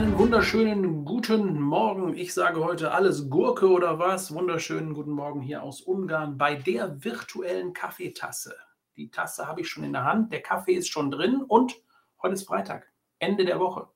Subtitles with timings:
[0.00, 2.16] einen wunderschönen guten Morgen.
[2.16, 4.32] Ich sage heute alles Gurke oder was.
[4.32, 8.56] Wunderschönen guten Morgen hier aus Ungarn bei der virtuellen Kaffeetasse.
[8.96, 11.76] Die Tasse habe ich schon in der Hand, der Kaffee ist schon drin und
[12.22, 13.88] heute ist Freitag, Ende der Woche.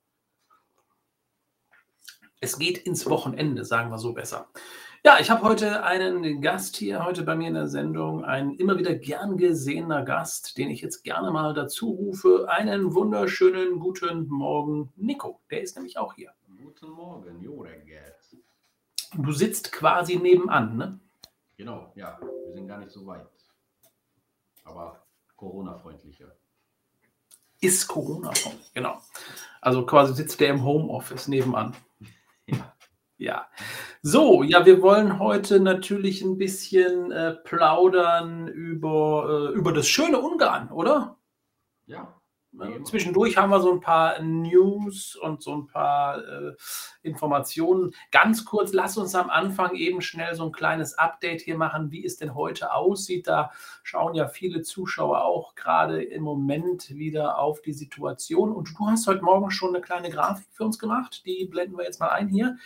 [2.39, 4.50] Es geht ins Wochenende, sagen wir so besser.
[5.07, 8.79] Ja, ich habe heute einen Gast hier, heute bei mir in der Sendung, ein immer
[8.79, 12.46] wieder gern gesehener Gast, den ich jetzt gerne mal dazu rufe.
[12.48, 15.43] Einen wunderschönen guten Morgen, Nico.
[15.50, 16.32] Der ist nämlich auch hier.
[16.57, 17.85] Guten Morgen, Joreg.
[19.13, 20.99] Du sitzt quasi nebenan, ne?
[21.58, 22.18] Genau, ja.
[22.46, 23.27] Wir sind gar nicht so weit.
[24.64, 25.05] Aber
[25.36, 26.35] Corona-freundlicher.
[27.61, 29.02] Ist Corona-freundlich, genau.
[29.61, 31.77] Also quasi sitzt der im Homeoffice nebenan.
[33.17, 33.48] Ja.
[34.03, 40.20] So, ja, wir wollen heute natürlich ein bisschen äh, plaudern über, äh, über das schöne
[40.20, 41.17] Ungarn, oder?
[41.86, 42.20] Ja.
[42.56, 46.55] Ja, Zwischendurch haben wir so ein paar News und so ein paar äh,
[47.03, 47.92] Informationen.
[48.12, 52.05] Ganz kurz, lass uns am Anfang eben schnell so ein kleines Update hier machen, wie
[52.05, 53.27] es denn heute aussieht.
[53.27, 53.50] Da
[53.83, 58.53] schauen ja viele Zuschauer auch gerade im Moment wieder auf die Situation.
[58.53, 61.22] Und du hast heute Morgen schon eine kleine Grafik für uns gemacht.
[61.27, 62.56] Die blenden wir jetzt mal ein hier.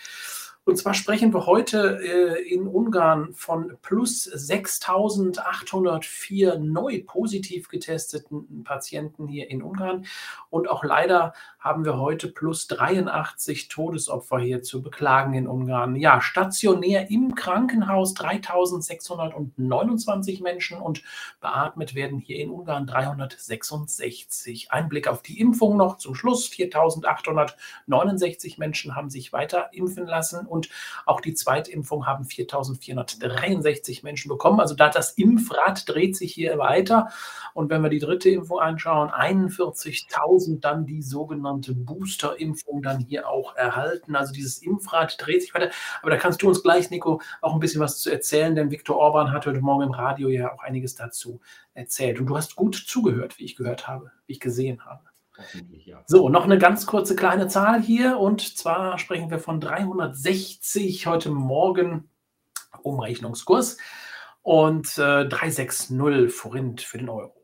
[0.68, 9.28] Und zwar sprechen wir heute äh, in Ungarn von plus 6.804 neu positiv getesteten Patienten
[9.28, 10.04] hier in Ungarn.
[10.50, 15.96] Und auch leider haben wir heute plus 83 Todesopfer hier zu beklagen in Ungarn.
[15.96, 21.02] Ja, stationär im Krankenhaus 3.629 Menschen und
[21.40, 24.70] beatmet werden hier in Ungarn 366.
[24.70, 26.46] Ein Blick auf die Impfung noch zum Schluss.
[26.46, 30.46] 4.869 Menschen haben sich weiter impfen lassen.
[30.46, 30.68] Und und
[31.06, 34.60] auch die Zweitimpfung haben 4.463 Menschen bekommen.
[34.60, 37.08] Also da das Impfrad dreht sich hier weiter.
[37.54, 43.54] Und wenn wir die dritte Impfung anschauen, 41.000 dann die sogenannte Booster-Impfung dann hier auch
[43.56, 44.16] erhalten.
[44.16, 45.70] Also dieses Impfrad dreht sich weiter.
[46.02, 48.96] Aber da kannst du uns gleich, Nico, auch ein bisschen was zu erzählen, denn Viktor
[48.96, 51.40] Orban hat heute Morgen im Radio ja auch einiges dazu
[51.74, 52.18] erzählt.
[52.18, 55.07] Und du hast gut zugehört, wie ich gehört habe, wie ich gesehen habe.
[56.06, 61.30] So, noch eine ganz kurze kleine Zahl hier und zwar sprechen wir von 360 heute
[61.30, 62.10] Morgen
[62.82, 63.78] Umrechnungskurs
[64.42, 67.34] und äh, 360 Forint für den Euro.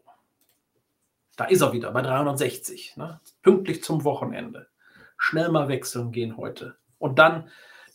[1.36, 3.20] Da ist er wieder bei 360, ne?
[3.42, 4.68] pünktlich zum Wochenende.
[5.16, 7.48] Schnell mal wechseln gehen heute und dann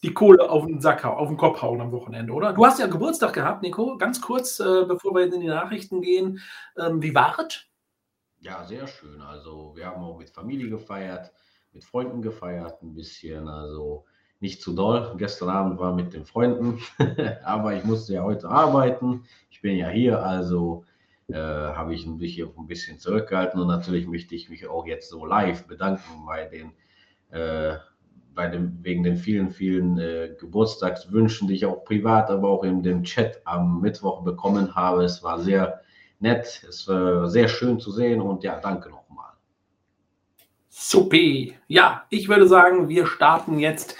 [0.03, 2.53] die Kohle auf den Sack hauen, auf den Kopf hauen am Wochenende, oder?
[2.53, 3.97] Du hast ja Geburtstag gehabt, Nico.
[3.97, 6.39] Ganz kurz, äh, bevor wir in die Nachrichten gehen.
[6.77, 7.68] Ähm, wie war es?
[8.41, 9.21] Ja, sehr schön.
[9.21, 11.31] Also wir haben auch mit Familie gefeiert,
[11.73, 13.49] mit Freunden gefeiert, ein bisschen.
[13.49, 14.05] Also
[14.39, 15.13] nicht zu doll.
[15.17, 16.79] Gestern Abend war mit den Freunden,
[17.43, 19.23] aber ich musste ja heute arbeiten.
[19.49, 20.85] Ich bin ja hier, also
[21.27, 25.09] äh, habe ich mich hier ein bisschen zurückgehalten und natürlich möchte ich mich auch jetzt
[25.09, 26.71] so live bedanken bei den,
[27.31, 27.77] äh,
[28.33, 32.83] bei dem, wegen den vielen, vielen äh, Geburtstagswünschen, die ich auch privat, aber auch in
[32.83, 35.03] dem Chat am Mittwoch bekommen habe.
[35.03, 35.81] Es war sehr
[36.19, 36.63] nett.
[36.67, 39.31] Es war sehr schön zu sehen und ja, danke nochmal.
[40.69, 41.55] Supi.
[41.67, 43.95] Ja, ich würde sagen, wir starten jetzt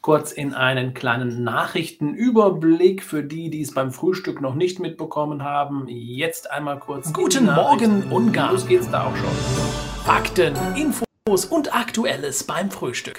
[0.00, 5.86] kurz in einen kleinen Nachrichtenüberblick für die, die es beim Frühstück noch nicht mitbekommen haben.
[5.88, 7.12] Jetzt einmal kurz.
[7.12, 8.52] Guten Morgen, Ungarn.
[8.52, 9.30] Los geht's da auch schon.
[10.04, 13.18] Fakten, Infos und Aktuelles beim Frühstück.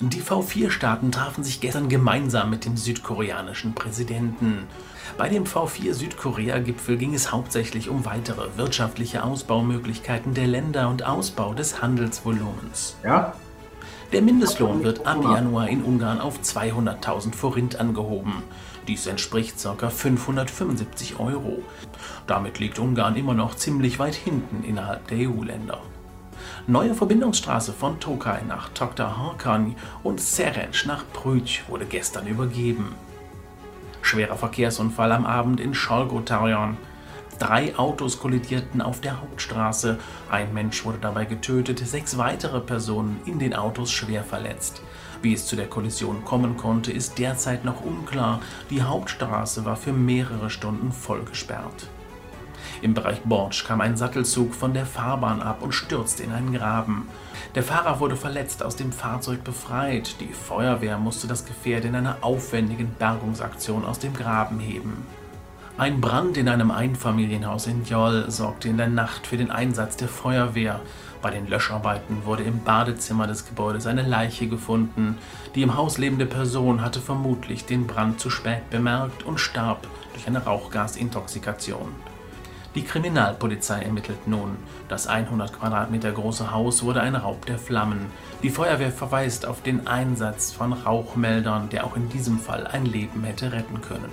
[0.00, 4.68] Die V4-Staaten trafen sich gestern gemeinsam mit dem südkoreanischen Präsidenten.
[5.16, 11.52] Bei dem V4 Südkorea-Gipfel ging es hauptsächlich um weitere wirtschaftliche Ausbaumöglichkeiten der Länder und Ausbau
[11.52, 12.96] des Handelsvolumens.
[13.02, 13.32] Ja?
[14.12, 18.44] Der Mindestlohn wird ab Januar in Ungarn auf 200.000 Forint angehoben.
[18.86, 19.90] Dies entspricht ca.
[19.90, 21.58] 575 Euro.
[22.28, 25.80] Damit liegt Ungarn immer noch ziemlich weit hinten innerhalb der EU-Länder.
[26.66, 29.16] Neue Verbindungsstraße von Tokaj nach Dr.
[29.16, 32.94] Harkany und Serenc nach Prüj wurde gestern übergeben.
[34.02, 36.76] Schwerer Verkehrsunfall am Abend in Scholgotarion.
[37.38, 39.98] Drei Autos kollidierten auf der Hauptstraße.
[40.30, 44.82] Ein Mensch wurde dabei getötet, sechs weitere Personen in den Autos schwer verletzt.
[45.22, 48.40] Wie es zu der Kollision kommen konnte, ist derzeit noch unklar.
[48.70, 51.88] Die Hauptstraße war für mehrere Stunden voll gesperrt.
[52.80, 57.08] Im Bereich Borsch kam ein Sattelzug von der Fahrbahn ab und stürzte in einen Graben.
[57.54, 60.20] Der Fahrer wurde verletzt aus dem Fahrzeug befreit.
[60.20, 65.06] Die Feuerwehr musste das Gefährt in einer aufwendigen Bergungsaktion aus dem Graben heben.
[65.76, 70.08] Ein Brand in einem Einfamilienhaus in Joll sorgte in der Nacht für den Einsatz der
[70.08, 70.80] Feuerwehr.
[71.20, 75.18] Bei den Löscharbeiten wurde im Badezimmer des Gebäudes eine Leiche gefunden.
[75.54, 80.26] Die im Haus lebende Person hatte vermutlich den Brand zu spät bemerkt und starb durch
[80.26, 81.92] eine Rauchgasintoxikation.
[82.74, 84.56] Die Kriminalpolizei ermittelt nun.
[84.88, 88.06] Das 100 Quadratmeter große Haus wurde ein Raub der Flammen.
[88.42, 93.24] Die Feuerwehr verweist auf den Einsatz von Rauchmeldern, der auch in diesem Fall ein Leben
[93.24, 94.12] hätte retten können.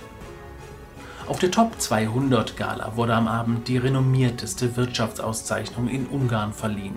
[1.26, 6.96] Auf der Top 200 Gala wurde am Abend die renommierteste Wirtschaftsauszeichnung in Ungarn verliehen.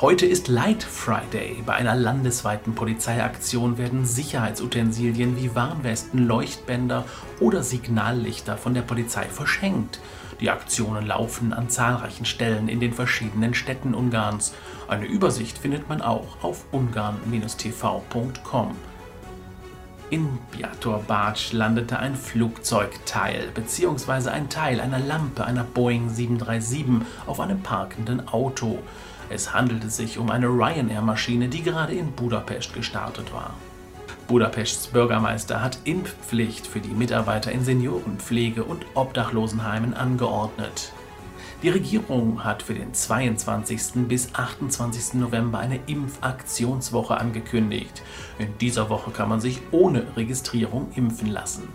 [0.00, 1.60] Heute ist Light Friday.
[1.66, 7.04] Bei einer landesweiten Polizeiaktion werden Sicherheitsutensilien wie Warnwesten, Leuchtbänder
[7.40, 9.98] oder Signallichter von der Polizei verschenkt.
[10.40, 14.54] Die Aktionen laufen an zahlreichen Stellen in den verschiedenen Städten Ungarns.
[14.86, 18.76] Eine Übersicht findet man auch auf ungarn-tv.com.
[20.10, 24.30] In Biator Bartsch landete ein Flugzeugteil bzw.
[24.30, 28.78] ein Teil einer Lampe einer Boeing 737 auf einem parkenden Auto.
[29.30, 33.54] Es handelte sich um eine Ryanair-Maschine, die gerade in Budapest gestartet war.
[34.26, 40.92] Budapests Bürgermeister hat Impfpflicht für die Mitarbeiter in Seniorenpflege und Obdachlosenheimen angeordnet.
[41.62, 44.06] Die Regierung hat für den 22.
[44.06, 45.14] bis 28.
[45.14, 48.02] November eine Impfaktionswoche angekündigt.
[48.38, 51.68] In dieser Woche kann man sich ohne Registrierung impfen lassen.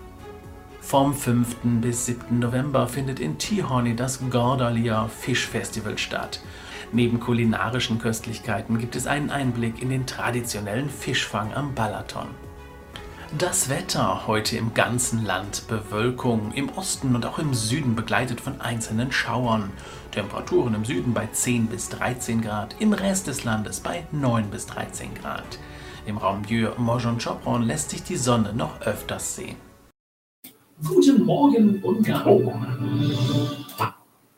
[0.80, 1.56] Vom 5.
[1.82, 2.40] bis 7.
[2.40, 6.40] November findet in Tihorny das Gordalia Fischfestival statt.
[6.96, 12.28] Neben kulinarischen Köstlichkeiten gibt es einen Einblick in den traditionellen Fischfang am Balaton.
[13.40, 18.62] Das Wetter heute im ganzen Land Bewölkung, im Osten und auch im Süden begleitet von
[18.62, 19.72] einzelnen Schauern.
[20.12, 24.68] Temperaturen im Süden bei 10 bis 13 Grad, im Rest des Landes bei 9 bis
[24.68, 25.58] 13 Grad.
[26.06, 27.18] Im Raum Dieu, Mojon
[27.64, 29.58] lässt sich die Sonne noch öfters sehen.
[30.88, 33.63] Guten Morgen, Ungarn.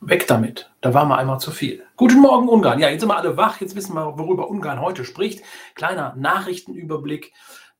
[0.07, 0.71] Weg damit.
[0.81, 1.83] Da war mal einmal zu viel.
[1.95, 2.79] Guten Morgen, Ungarn.
[2.79, 3.59] Ja, jetzt sind wir alle wach.
[3.59, 5.43] Jetzt wissen wir, worüber Ungarn heute spricht.
[5.73, 7.33] Kleiner Nachrichtenüberblick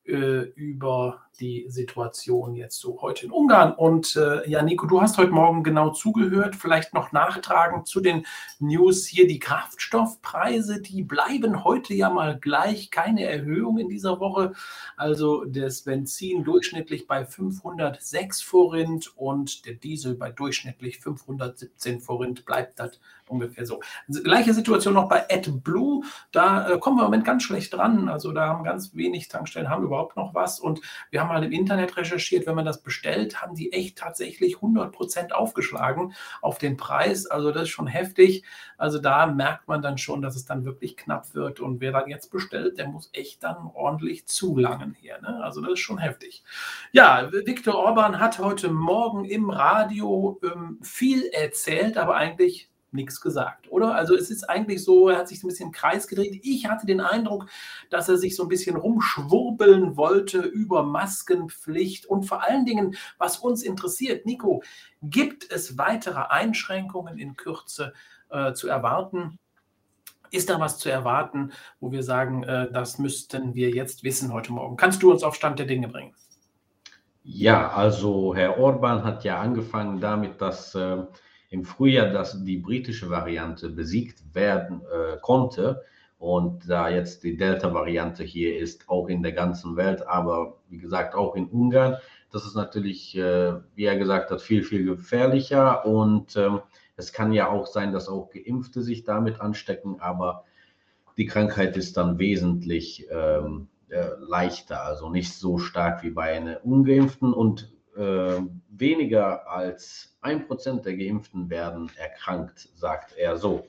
[0.04, 3.72] äh, über die Situation jetzt so heute in Ungarn.
[3.72, 6.56] Und äh, ja, Nico, du hast heute Morgen genau zugehört.
[6.56, 8.26] Vielleicht noch nachtragen zu den
[8.58, 9.26] News hier.
[9.26, 12.90] Die Kraftstoffpreise, die bleiben heute ja mal gleich.
[12.90, 14.54] Keine Erhöhung in dieser Woche.
[14.96, 22.78] Also das Benzin durchschnittlich bei 506 Forint und der Diesel bei durchschnittlich 517 Forint bleibt
[22.80, 22.98] das
[23.28, 23.80] ungefähr so.
[24.08, 26.04] Gleiche Situation noch bei AdBlue.
[26.32, 28.08] Da äh, kommen wir im Moment ganz schlecht dran.
[28.08, 30.60] Also da haben ganz wenig Tankstellen haben überhaupt noch was.
[30.60, 30.80] Und
[31.10, 34.92] wir haben mal im Internet recherchiert, wenn man das bestellt, haben die echt tatsächlich 100
[34.92, 37.26] Prozent aufgeschlagen auf den Preis.
[37.26, 38.44] Also das ist schon heftig.
[38.78, 41.60] Also da merkt man dann schon, dass es dann wirklich knapp wird.
[41.60, 45.20] Und wer dann jetzt bestellt, der muss echt dann ordentlich zulangen hier.
[45.20, 45.42] Ne?
[45.42, 46.44] Also das ist schon heftig.
[46.92, 53.70] Ja, Viktor Orban hat heute Morgen im Radio ähm, viel erzählt, aber eigentlich nichts gesagt,
[53.70, 53.94] oder?
[53.94, 56.40] Also es ist eigentlich so, er hat sich ein bisschen im Kreis gedreht.
[56.42, 57.46] Ich hatte den Eindruck,
[57.90, 63.38] dass er sich so ein bisschen rumschwurbeln wollte über Maskenpflicht und vor allen Dingen, was
[63.38, 64.62] uns interessiert, Nico,
[65.02, 67.92] gibt es weitere Einschränkungen in Kürze
[68.30, 69.38] äh, zu erwarten?
[70.30, 74.52] Ist da was zu erwarten, wo wir sagen, äh, das müssten wir jetzt wissen heute
[74.52, 74.76] Morgen?
[74.76, 76.14] Kannst du uns auf Stand der Dinge bringen?
[77.22, 80.98] Ja, also Herr Orban hat ja angefangen damit, dass äh,
[81.56, 85.82] im Frühjahr, dass die britische Variante besiegt werden äh, konnte.
[86.18, 91.14] Und da jetzt die Delta-Variante hier ist, auch in der ganzen Welt, aber wie gesagt
[91.14, 91.96] auch in Ungarn,
[92.30, 95.86] das ist natürlich, äh, wie er gesagt hat, viel, viel gefährlicher.
[95.86, 96.60] Und ähm,
[96.96, 100.44] es kann ja auch sein, dass auch Geimpfte sich damit anstecken, aber
[101.16, 106.64] die Krankheit ist dann wesentlich ähm, äh, leichter, also nicht so stark wie bei einer
[106.64, 107.32] Ungeimpften.
[107.32, 113.66] Und äh, weniger als ein Prozent der Geimpften werden erkrankt, sagt er so.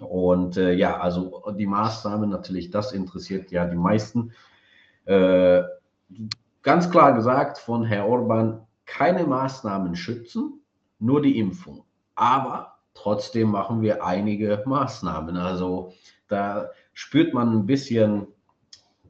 [0.00, 4.32] Und äh, ja, also die Maßnahmen natürlich, das interessiert ja die meisten.
[5.06, 5.62] Äh,
[6.62, 10.60] ganz klar gesagt von Herr Orban, keine Maßnahmen schützen,
[10.98, 11.84] nur die Impfung.
[12.14, 15.36] Aber trotzdem machen wir einige Maßnahmen.
[15.36, 15.92] Also
[16.28, 18.26] da spürt man ein bisschen,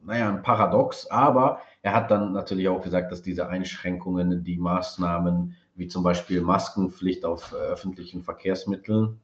[0.03, 5.55] naja, ein Paradox, aber er hat dann natürlich auch gesagt, dass diese Einschränkungen, die Maßnahmen,
[5.75, 9.19] wie zum Beispiel Maskenpflicht auf äh, öffentlichen Verkehrsmitteln,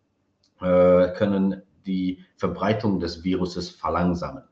[0.62, 4.44] äh, können die Verbreitung des Viruses verlangsamen.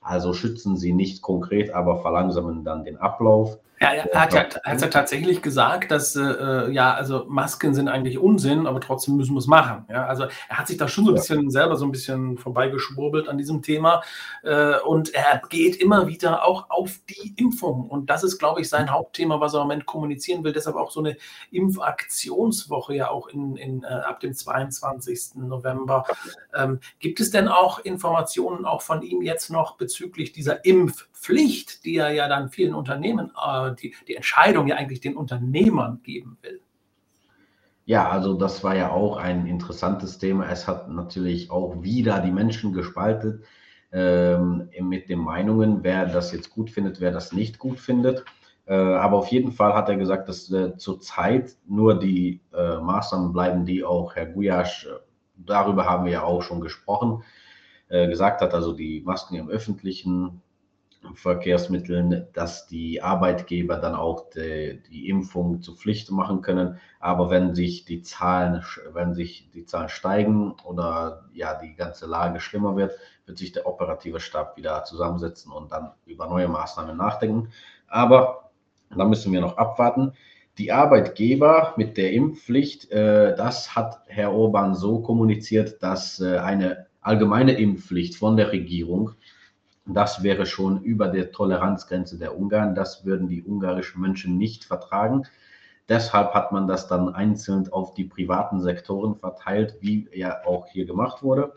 [0.00, 3.58] Also schützen sie nicht konkret, aber verlangsamen dann den Ablauf.
[3.82, 7.72] Ja, er hat ja, er hat ja tatsächlich gesagt, dass äh, äh, ja, also Masken
[7.72, 9.86] sind eigentlich Unsinn, aber trotzdem müssen wir es machen.
[9.88, 11.50] Ja, also er hat sich da schon so ein bisschen ja.
[11.50, 14.02] selber so ein bisschen vorbeigeschwurbelt an diesem Thema
[14.42, 18.68] äh, und er geht immer wieder auch auf die Impfung und das ist, glaube ich,
[18.68, 20.52] sein Hauptthema, was er im Moment kommunizieren will.
[20.52, 21.16] Deshalb auch so eine
[21.50, 25.36] Impfaktionswoche ja auch in, in äh, ab dem 22.
[25.36, 26.04] November.
[26.54, 31.96] Ähm, gibt es denn auch Informationen auch von ihm jetzt noch bezüglich dieser Impfpflicht, die
[31.96, 36.60] er ja dann vielen Unternehmen äh, die, die Entscheidung ja eigentlich den Unternehmern geben will.
[37.86, 40.48] Ja, also das war ja auch ein interessantes Thema.
[40.48, 43.44] Es hat natürlich auch wieder die Menschen gespaltet
[43.92, 48.24] ähm, mit den Meinungen, wer das jetzt gut findet, wer das nicht gut findet.
[48.66, 53.32] Äh, aber auf jeden Fall hat er gesagt, dass äh, zurzeit nur die äh, Maßnahmen
[53.32, 55.00] bleiben, die auch Herr Guyasch, äh,
[55.36, 57.24] darüber haben wir ja auch schon gesprochen,
[57.88, 60.40] äh, gesagt hat, also die Masken im öffentlichen
[61.14, 66.78] Verkehrsmitteln, dass die Arbeitgeber dann auch die, die, Impfung zur Pflicht machen können.
[66.98, 72.40] Aber wenn sich die Zahlen, wenn sich die Zahlen steigen oder ja die ganze Lage
[72.40, 72.92] schlimmer wird,
[73.26, 77.48] wird sich der operative Stab wieder zusammensetzen und dann über neue Maßnahmen nachdenken.
[77.88, 78.50] Aber
[78.94, 80.12] da müssen wir noch abwarten.
[80.58, 86.86] Die Arbeitgeber mit der Impfpflicht, äh, das hat Herr Orban so kommuniziert, dass äh, eine
[87.00, 89.12] allgemeine Impfpflicht von der Regierung
[89.86, 92.74] das wäre schon über der Toleranzgrenze der Ungarn.
[92.74, 95.26] Das würden die ungarischen Menschen nicht vertragen.
[95.88, 100.86] Deshalb hat man das dann einzeln auf die privaten Sektoren verteilt, wie ja auch hier
[100.86, 101.52] gemacht wurde.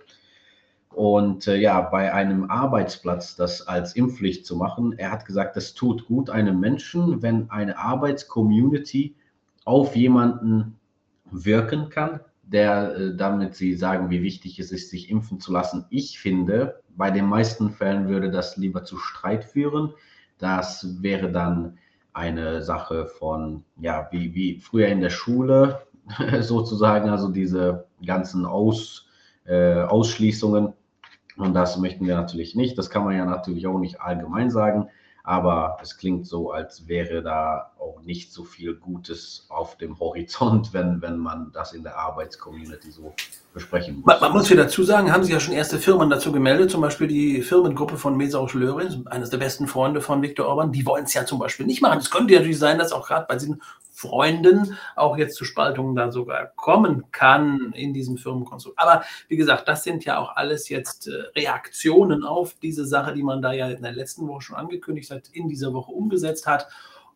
[0.90, 5.74] Und äh, ja, bei einem Arbeitsplatz das als Impfpflicht zu machen, er hat gesagt, es
[5.74, 9.16] tut gut einem Menschen, wenn eine Arbeitscommunity
[9.66, 10.80] auf jemanden
[11.32, 15.86] wirken kann, der, äh, damit sie sagen, wie wichtig es ist, sich impfen zu lassen.
[15.90, 19.94] Ich finde, bei den meisten Fällen würde das lieber zu Streit führen.
[20.38, 21.78] Das wäre dann
[22.14, 25.82] eine Sache von, ja, wie, wie früher in der Schule
[26.42, 29.08] sozusagen, also diese ganzen Aus,
[29.46, 30.74] äh, Ausschließungen.
[31.38, 32.78] Und das möchten wir natürlich nicht.
[32.78, 34.90] Das kann man ja natürlich auch nicht allgemein sagen.
[35.26, 40.74] Aber es klingt so, als wäre da auch nicht so viel Gutes auf dem Horizont,
[40.74, 43.14] wenn, wenn man das in der Arbeitscommunity so
[43.54, 44.06] besprechen muss.
[44.06, 46.82] Man, man muss hier dazu sagen, haben sich ja schon erste Firmen dazu gemeldet, zum
[46.82, 51.06] Beispiel die Firmengruppe von Mesausch Lörin, eines der besten Freunde von Viktor Orban, die wollen
[51.06, 52.00] es ja zum Beispiel nicht machen.
[52.00, 53.62] Es könnte ja natürlich sein, dass auch gerade bei diesen
[53.94, 58.80] Freunden auch jetzt zu Spaltungen da sogar kommen kann in diesem Firmenkonstrukt.
[58.80, 63.24] Aber wie gesagt, das sind ja auch alles jetzt äh, Reaktionen auf diese Sache, die
[63.24, 66.68] man da ja in der letzten Woche schon angekündigt hat, in dieser Woche umgesetzt hat.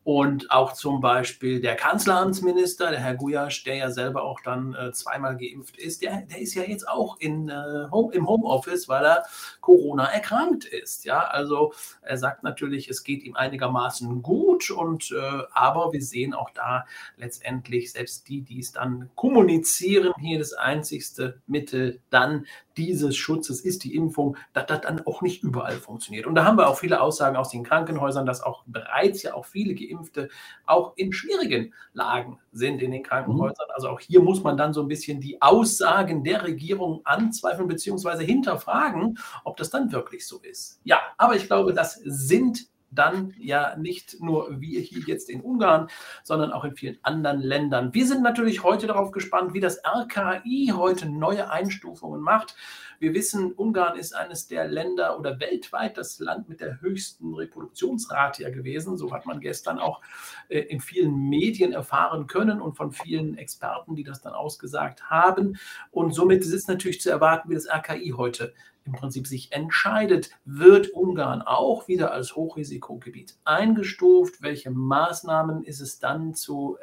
[0.07, 4.93] Und auch zum Beispiel der Kanzleramtsminister, der Herr Guyasch, der ja selber auch dann äh,
[4.93, 9.03] zweimal geimpft ist, der, der ist ja jetzt auch in, äh, Home, im Homeoffice, weil
[9.03, 9.25] er
[9.59, 11.03] Corona erkrankt ist.
[11.03, 16.33] Ja, also er sagt natürlich, es geht ihm einigermaßen gut, und äh, aber wir sehen
[16.33, 16.85] auch da
[17.17, 22.45] letztendlich, selbst die, die es dann kommunizieren, hier das einzigste Mittel dann
[22.77, 26.25] dieses Schutzes ist die Impfung, dass das dann auch nicht überall funktioniert.
[26.25, 29.45] Und da haben wir auch viele Aussagen aus den Krankenhäusern, dass auch bereits ja auch
[29.45, 30.29] viele Geimpfte
[30.65, 33.67] auch in schwierigen Lagen sind in den Krankenhäusern.
[33.73, 38.25] Also auch hier muss man dann so ein bisschen die Aussagen der Regierung anzweifeln bzw.
[38.25, 40.79] hinterfragen, ob das dann wirklich so ist.
[40.83, 45.89] Ja, aber ich glaube, das sind dann ja nicht nur wir hier jetzt in Ungarn,
[46.23, 47.93] sondern auch in vielen anderen Ländern.
[47.93, 52.55] Wir sind natürlich heute darauf gespannt, wie das RKI heute neue Einstufungen macht.
[52.99, 58.43] Wir wissen, Ungarn ist eines der Länder oder weltweit das Land mit der höchsten Reproduktionsrate
[58.43, 58.97] ja gewesen.
[58.97, 60.01] So hat man gestern auch
[60.49, 65.57] äh, in vielen Medien erfahren können und von vielen Experten, die das dann ausgesagt haben.
[65.91, 68.53] Und somit ist es natürlich zu erwarten, wie das RKI heute
[68.87, 74.41] im Prinzip sich entscheidet, wird Ungarn auch wieder als Hochrisikogebiet eingestuft?
[74.41, 76.77] Welche Maßnahmen ist es dann zu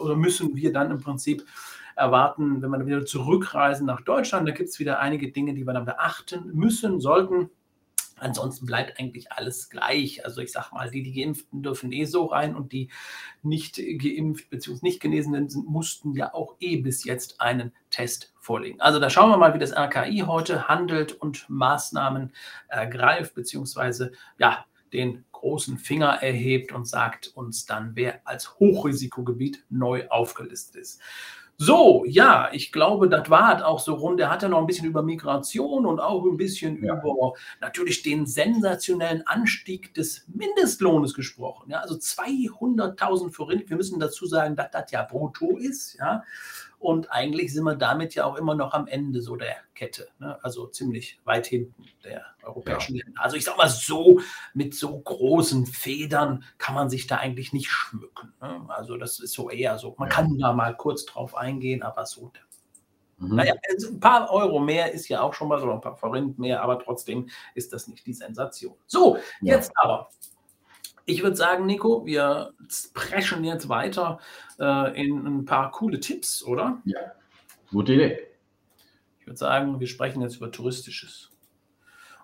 [0.00, 1.46] oder müssen wir dann im Prinzip
[1.94, 4.46] erwarten, wenn wir wieder zurückreisen nach Deutschland?
[4.46, 7.48] Da gibt es wieder einige Dinge, die wir dann beachten müssen, sollten.
[8.18, 10.24] Ansonsten bleibt eigentlich alles gleich.
[10.24, 12.90] Also ich sage mal, die, die Geimpften dürfen eh so rein und die
[13.42, 14.78] nicht geimpft bzw.
[14.82, 18.80] nicht Genesenen sind, mussten ja auch eh bis jetzt einen Test vorlegen.
[18.80, 22.32] Also da schauen wir mal, wie das RKI heute handelt und Maßnahmen
[22.68, 30.08] ergreift beziehungsweise ja den großen Finger erhebt und sagt uns dann, wer als Hochrisikogebiet neu
[30.08, 31.00] aufgelistet ist.
[31.58, 34.20] So, ja, ich glaube, das war auch so rund.
[34.20, 36.98] Er hat ja noch ein bisschen über Migration und auch ein bisschen ja.
[36.98, 41.70] über natürlich den sensationellen Anstieg des Mindestlohnes gesprochen.
[41.70, 43.70] Ja, also 200.000 Forint.
[43.70, 45.94] Wir müssen dazu sagen, dass das ja brutto ist.
[45.98, 46.24] Ja,
[46.78, 50.08] und eigentlich sind wir damit ja auch immer noch am Ende so der Kette.
[50.18, 50.38] Ne?
[50.42, 53.04] Also ziemlich weit hinten der europäischen ja.
[53.04, 53.22] Länder.
[53.22, 54.20] Also ich sag mal so,
[54.54, 58.32] mit so großen Federn kann man sich da eigentlich nicht schmücken.
[58.40, 58.66] Ne?
[58.68, 59.94] Also das ist so eher so.
[59.98, 60.14] Man ja.
[60.14, 62.30] kann da mal kurz drauf eingehen, aber so.
[63.18, 63.36] Mhm.
[63.36, 66.62] Naja, ein paar Euro mehr ist ja auch schon mal so, ein paar Forint mehr,
[66.62, 68.74] aber trotzdem ist das nicht die Sensation.
[68.86, 69.54] So, ja.
[69.54, 70.10] jetzt aber
[71.06, 72.52] ich würde sagen, Nico, wir
[72.92, 74.18] preschen jetzt weiter
[74.58, 76.82] äh, in ein paar coole Tipps, oder?
[76.84, 76.98] Ja,
[77.70, 78.18] gute Idee.
[79.20, 81.30] Ich würde sagen, wir sprechen jetzt über Touristisches.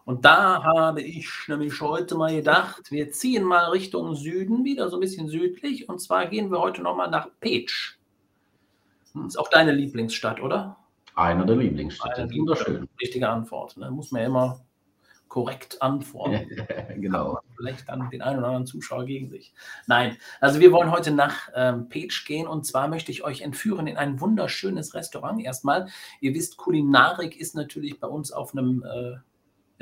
[0.04, 4.96] Und da habe ich nämlich heute mal gedacht, wir ziehen mal Richtung Süden, wieder so
[4.96, 5.88] ein bisschen südlich.
[5.88, 7.98] Und zwar gehen wir heute nochmal nach Pech.
[9.12, 9.26] Hm.
[9.26, 10.76] Ist auch deine Lieblingsstadt, oder?
[11.14, 12.28] Einer der Lieblingsstädte.
[12.34, 12.88] Wunderschön.
[13.00, 13.76] Richtige Antwort.
[13.76, 13.90] Da ne?
[13.92, 14.60] muss man ja immer
[15.32, 16.46] korrekt antworten.
[17.00, 17.40] genau.
[17.56, 19.54] Vielleicht dann den einen oder anderen Zuschauer gegen sich.
[19.86, 23.86] Nein, also wir wollen heute nach ähm, Page gehen und zwar möchte ich euch entführen
[23.86, 25.88] in ein wunderschönes Restaurant erstmal.
[26.20, 29.16] Ihr wisst, Kulinarik ist natürlich bei uns auf einem äh,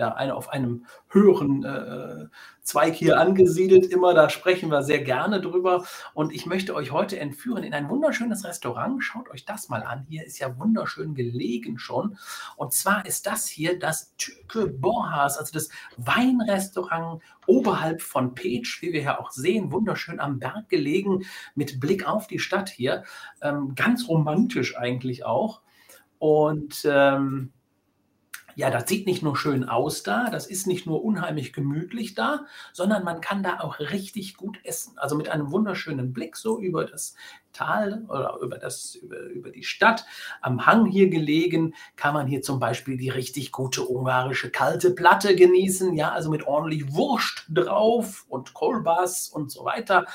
[0.01, 2.27] ja, eine, auf einem höheren äh,
[2.63, 3.87] Zweig hier angesiedelt.
[3.87, 5.85] Immer, da sprechen wir sehr gerne drüber.
[6.15, 9.05] Und ich möchte euch heute entführen in ein wunderschönes Restaurant.
[9.05, 10.07] Schaut euch das mal an.
[10.09, 12.17] Hier ist ja wunderschön gelegen schon.
[12.57, 18.93] Und zwar ist das hier das Tüke Borhas, also das Weinrestaurant oberhalb von Page, wie
[18.93, 23.05] wir ja auch sehen, wunderschön am Berg gelegen, mit Blick auf die Stadt hier.
[23.43, 25.61] Ähm, ganz romantisch eigentlich auch.
[26.19, 27.53] Und ähm,
[28.55, 32.47] ja, das sieht nicht nur schön aus da, das ist nicht nur unheimlich gemütlich da,
[32.73, 34.99] sondern man kann da auch richtig gut essen.
[34.99, 37.15] Also mit einem wunderschönen Blick so über das
[37.53, 40.05] Tal oder über, das, über, über die Stadt.
[40.41, 45.35] Am Hang hier gelegen kann man hier zum Beispiel die richtig gute ungarische kalte Platte
[45.35, 45.95] genießen.
[45.95, 50.07] Ja, also mit ordentlich Wurst drauf und Kolbas und so weiter.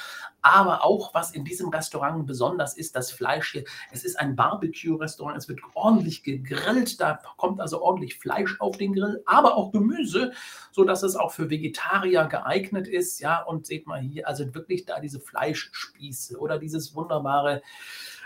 [0.41, 3.63] Aber auch, was in diesem Restaurant besonders ist, das Fleisch hier.
[3.91, 5.35] Es ist ein Barbecue-Restaurant.
[5.37, 7.01] Es wird ordentlich gegrillt.
[7.01, 10.33] Da kommt also ordentlich Fleisch auf den Grill, aber auch Gemüse,
[10.71, 13.19] sodass es auch für Vegetarier geeignet ist.
[13.19, 17.62] Ja, und seht mal hier, also wirklich da diese Fleischspieße oder dieses wunderbare wunderbare.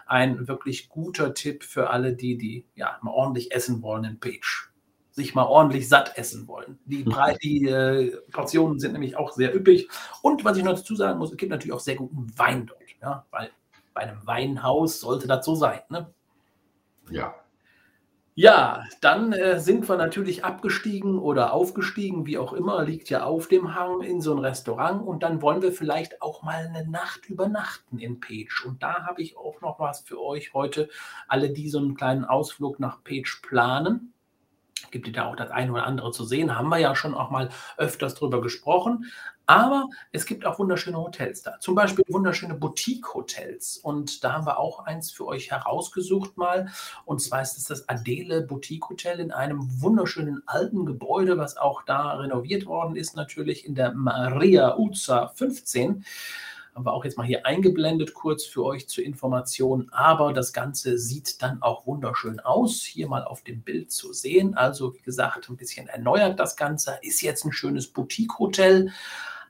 [0.05, 4.69] Ein wirklich guter Tipp für alle die, die ja mal ordentlich essen wollen in Page.
[5.13, 6.77] Sich mal ordentlich satt essen wollen.
[6.85, 7.03] Die,
[7.43, 9.89] die äh, Portionen sind nämlich auch sehr üppig.
[10.21, 12.81] Und was ich noch dazu sagen muss, es gibt natürlich auch sehr guten Wein dort.
[13.01, 13.49] Ja, weil
[13.93, 15.81] bei einem Weinhaus sollte das so sein.
[15.89, 16.13] Ne?
[17.09, 17.35] Ja.
[18.33, 23.49] Ja, dann äh, sind wir natürlich abgestiegen oder aufgestiegen, wie auch immer, liegt ja auf
[23.49, 27.25] dem Hang in so ein Restaurant und dann wollen wir vielleicht auch mal eine Nacht
[27.25, 28.65] übernachten in Page.
[28.65, 30.87] Und da habe ich auch noch was für euch heute,
[31.27, 34.13] alle, die so einen kleinen Ausflug nach Page planen
[34.89, 36.57] gibt es da auch das eine oder andere zu sehen.
[36.57, 39.05] Haben wir ja schon auch mal öfters drüber gesprochen.
[39.51, 41.59] Aber es gibt auch wunderschöne Hotels da.
[41.59, 43.77] Zum Beispiel wunderschöne Boutique-Hotels.
[43.77, 46.71] Und da haben wir auch eins für euch herausgesucht mal.
[47.03, 51.83] Und zwar ist es das Adele Boutique Hotel in einem wunderschönen alten Gebäude, was auch
[51.83, 56.05] da renoviert worden ist, natürlich in der Maria Uzza 15
[56.75, 59.89] haben wir auch jetzt mal hier eingeblendet, kurz für euch zur Information.
[59.91, 64.55] Aber das Ganze sieht dann auch wunderschön aus, hier mal auf dem Bild zu sehen.
[64.55, 66.97] Also, wie gesagt, ein bisschen erneuert das Ganze.
[67.01, 68.91] Ist jetzt ein schönes Boutique-Hotel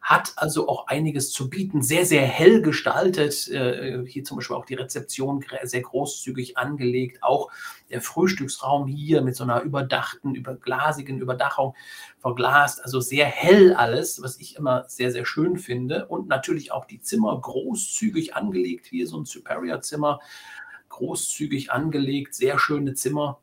[0.01, 3.47] hat also auch einiges zu bieten, sehr, sehr hell gestaltet.
[3.49, 7.21] Äh, hier zum Beispiel auch die Rezeption sehr großzügig angelegt.
[7.21, 7.51] Auch
[7.91, 11.75] der Frühstücksraum hier mit so einer überdachten, überglasigen Überdachung
[12.19, 12.83] verglast.
[12.83, 16.07] Also sehr hell alles, was ich immer sehr, sehr schön finde.
[16.07, 18.87] Und natürlich auch die Zimmer großzügig angelegt.
[18.87, 20.19] Hier so ein Superior-Zimmer,
[20.89, 23.39] großzügig angelegt, sehr schöne Zimmer.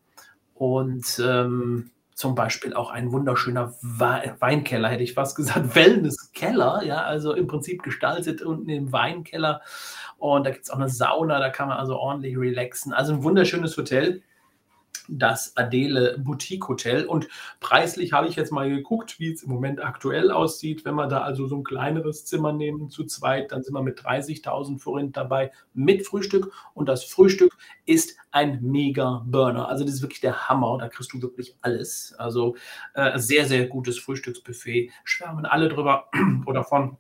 [0.55, 7.33] Und ähm, zum Beispiel auch ein wunderschöner Weinkeller, hätte ich fast gesagt, Wellnesskeller, ja, also
[7.33, 9.61] im Prinzip gestaltet unten im Weinkeller.
[10.17, 12.93] Und da gibt es auch eine Sauna, da kann man also ordentlich relaxen.
[12.93, 14.25] Also ein wunderschönes Hotel
[15.09, 17.07] das Adele Boutique Hotel.
[17.07, 17.29] Und
[17.61, 20.85] preislich habe ich jetzt mal geguckt, wie es im Moment aktuell aussieht.
[20.85, 24.01] Wenn wir da also so ein kleineres Zimmer nehmen zu zweit, dann sind wir mit
[24.01, 26.53] 30.000 Forint dabei mit Frühstück.
[26.75, 29.69] Und das Frühstück ist ein mega Burner.
[29.69, 30.79] Also das ist wirklich der Hammer.
[30.79, 32.15] Da kriegst du wirklich alles.
[32.19, 32.57] Also
[32.95, 34.91] äh, sehr, sehr gutes Frühstücksbuffet.
[35.05, 36.11] Schwärmen alle drüber
[36.47, 36.99] oder von.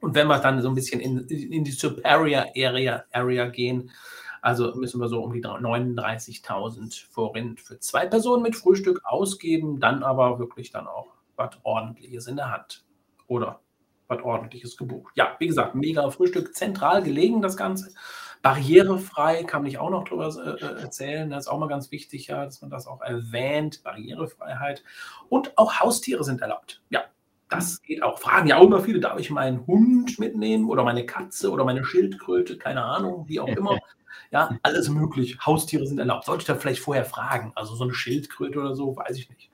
[0.00, 3.90] Und wenn wir dann so ein bisschen in, in die Superior Area, Area gehen,
[4.42, 10.02] also müssen wir so um die 39.000 Forint für zwei Personen mit Frühstück ausgeben, dann
[10.02, 12.84] aber wirklich dann auch was Ordentliches in der Hand.
[13.26, 13.60] Oder
[14.08, 15.12] was Ordentliches gebucht.
[15.16, 17.92] Ja, wie gesagt, mega Frühstück, zentral gelegen das Ganze.
[18.42, 21.30] Barrierefrei kann ich auch noch drüber äh, äh, erzählen.
[21.30, 23.82] Das ist auch mal ganz wichtig, ja, dass man das auch erwähnt.
[23.84, 24.82] Barrierefreiheit.
[25.28, 26.82] Und auch Haustiere sind erlaubt.
[26.90, 27.04] Ja,
[27.50, 28.18] Das geht auch.
[28.18, 31.84] Fragen ja auch immer viele, darf ich meinen Hund mitnehmen oder meine Katze oder meine
[31.84, 33.78] Schildkröte, keine Ahnung, wie auch immer.
[34.32, 35.38] Ja, alles möglich.
[35.44, 36.24] Haustiere sind erlaubt.
[36.24, 37.50] Sollte ich da vielleicht vorher fragen?
[37.56, 39.50] Also so eine Schildkröte oder so, weiß ich nicht.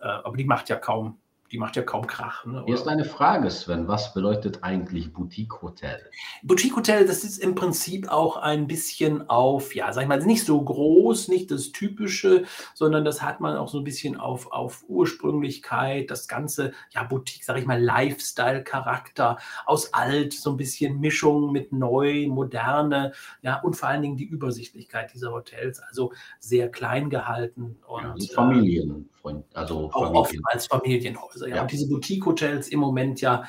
[0.00, 1.18] Äh, aber die macht ja kaum
[1.52, 2.44] die macht ja kaum Krach.
[2.46, 2.62] Ne?
[2.66, 3.86] Hier ist eine Frage, Sven.
[3.86, 6.00] Was bedeutet eigentlich Boutique-Hotel?
[6.42, 10.60] Boutique-Hotel, das ist im Prinzip auch ein bisschen auf, ja, sag ich mal, nicht so
[10.60, 16.10] groß, nicht das Typische, sondern das hat man auch so ein bisschen auf, auf Ursprünglichkeit,
[16.10, 21.72] das ganze, ja, Boutique, sag ich mal, Lifestyle-Charakter, aus alt, so ein bisschen Mischung mit
[21.72, 27.76] neu, moderne, ja, und vor allen Dingen die Übersichtlichkeit dieser Hotels, also sehr klein gehalten.
[27.86, 29.08] Und, ja, also Familien.
[29.24, 30.16] Freund, also auch Familien.
[30.16, 31.43] oftmals Familienhäuser.
[31.48, 31.56] Ja.
[31.56, 31.62] ja.
[31.62, 33.44] Und diese Boutique-Hotels im Moment ja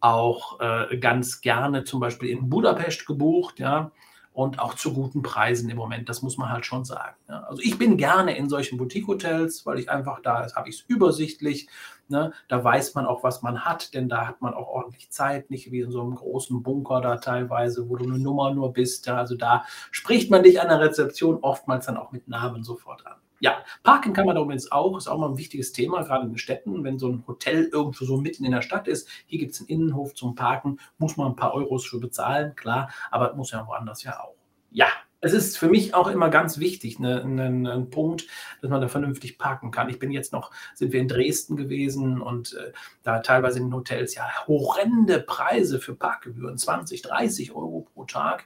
[0.00, 3.90] auch äh, ganz gerne zum Beispiel in Budapest gebucht, ja,
[4.32, 7.16] und auch zu guten Preisen im Moment, das muss man halt schon sagen.
[7.28, 7.42] Ja.
[7.42, 11.68] Also ich bin gerne in solchen Boutique-Hotels, weil ich einfach da habe ich es übersichtlich,
[12.08, 12.32] ne.
[12.48, 15.72] da weiß man auch, was man hat, denn da hat man auch ordentlich Zeit, nicht
[15.72, 19.06] wie in so einem großen Bunker da teilweise, wo du eine Nummer nur bist.
[19.06, 19.16] Ja.
[19.16, 23.16] Also da spricht man dich an der Rezeption oftmals dann auch mit Namen sofort an.
[23.38, 26.30] Ja, Parken kann man da übrigens auch, ist auch mal ein wichtiges Thema, gerade in
[26.30, 26.84] den Städten.
[26.84, 29.68] Wenn so ein Hotel irgendwo so mitten in der Stadt ist, hier gibt es einen
[29.68, 34.02] Innenhof zum Parken, muss man ein paar Euros für bezahlen, klar, aber muss ja woanders
[34.04, 34.34] ja auch.
[34.70, 34.86] Ja,
[35.26, 38.26] es ist für mich auch immer ganz wichtig, ne, ne, ne, ein Punkt,
[38.62, 39.88] dass man da vernünftig parken kann.
[39.88, 43.74] Ich bin jetzt noch, sind wir in Dresden gewesen und äh, da teilweise in den
[43.74, 48.44] Hotels ja horrende Preise für Parkgebühren, 20, 30 Euro pro Tag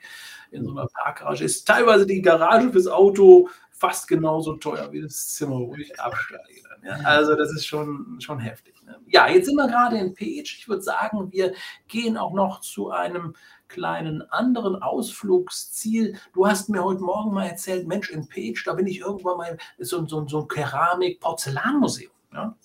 [0.51, 1.45] in so einer Parkgarage.
[1.45, 6.70] Ist teilweise die Garage fürs Auto fast genauso teuer wie das Zimmer, wo ich absteige.
[6.85, 6.97] Ja?
[7.05, 8.83] Also das ist schon, schon heftig.
[8.85, 8.99] Ne?
[9.07, 10.57] Ja, jetzt sind wir gerade in Page.
[10.59, 11.53] Ich würde sagen, wir
[11.89, 13.35] gehen auch noch zu einem
[13.69, 16.19] kleinen anderen Ausflugsziel.
[16.33, 19.59] Du hast mir heute Morgen mal erzählt, Mensch, in Page, da bin ich irgendwann mal
[19.79, 22.13] so, so, so ein Keramik-Porzellanmuseum.
[22.33, 22.57] Ja?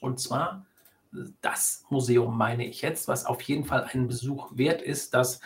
[0.00, 0.64] Und zwar
[1.40, 5.40] das Museum meine ich jetzt, was auf jeden Fall einen Besuch wert ist, das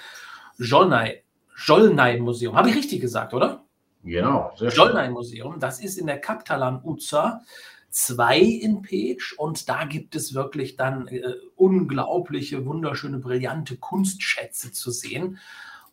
[0.59, 2.57] Jolnay-Museum.
[2.57, 3.65] Habe ich richtig gesagt, oder?
[4.05, 5.13] Genau, sehr schön.
[5.13, 7.43] Museum, das ist in der Kaptalan Uza
[7.91, 14.91] 2 in Page und da gibt es wirklich dann äh, unglaubliche, wunderschöne, brillante Kunstschätze zu
[14.91, 15.39] sehen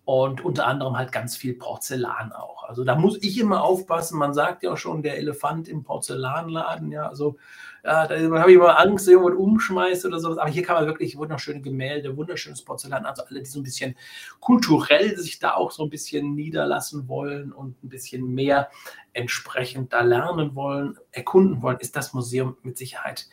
[0.06, 2.64] und unter anderem halt ganz viel Porzellan auch.
[2.64, 4.20] Also da muss ich immer aufpassen.
[4.20, 7.38] Man sagt ja schon, der Elefant im Porzellanladen, ja, also
[7.84, 10.38] ja, da habe ich immer Angst, irgendwas umschmeißt oder sowas.
[10.38, 13.96] Aber hier kann man wirklich wunderschöne Gemälde, wunderschönes Porzellan, also alle, die so ein bisschen
[14.40, 18.70] kulturell sich da auch so ein bisschen niederlassen wollen und ein bisschen mehr
[19.14, 23.28] entsprechend da lernen wollen, erkunden wollen, ist das Museum mit Sicherheit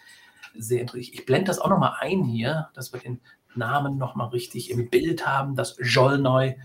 [0.54, 1.14] sehr interessant.
[1.14, 3.20] Ich blende das auch nochmal ein hier, dass wir den
[3.56, 6.56] Namen nochmal richtig im Bild haben, das Jolnoi,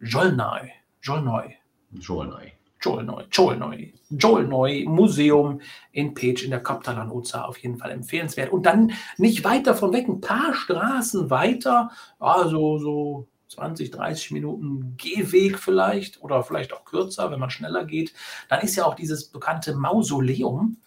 [0.00, 1.56] Jolnoi, Jolnoi.
[1.92, 2.52] Jolnoi.
[2.82, 5.60] Jolnoi, Jolnoi, Jolnoi Museum
[5.92, 8.50] in Page in der Kaptalan Oza auf jeden Fall empfehlenswert.
[8.50, 14.94] Und dann nicht weit davon weg, ein paar Straßen weiter, also so 20, 30 Minuten
[14.96, 18.14] Gehweg vielleicht oder vielleicht auch kürzer, wenn man schneller geht.
[18.48, 20.78] Dann ist ja auch dieses bekannte Mausoleum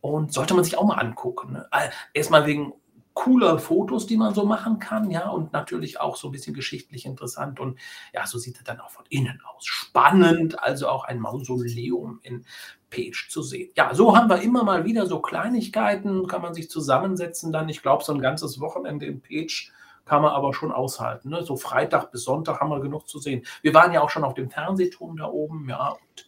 [0.00, 1.52] und sollte man sich auch mal angucken.
[1.52, 1.68] Ne?
[2.14, 2.72] Erstmal wegen
[3.14, 7.06] cooler Fotos, die man so machen kann, ja, und natürlich auch so ein bisschen geschichtlich
[7.06, 7.78] interessant und
[8.12, 9.64] ja, so sieht er dann auch von innen aus.
[9.64, 12.44] Spannend, also auch ein Mausoleum in
[12.90, 13.70] Page zu sehen.
[13.76, 17.68] Ja, so haben wir immer mal wieder so Kleinigkeiten, kann man sich zusammensetzen dann.
[17.68, 19.72] Ich glaube, so ein ganzes Wochenende in Page
[20.04, 21.30] kann man aber schon aushalten.
[21.30, 21.42] Ne?
[21.44, 23.44] So Freitag bis Sonntag haben wir genug zu sehen.
[23.62, 26.26] Wir waren ja auch schon auf dem Fernsehturm da oben, ja, und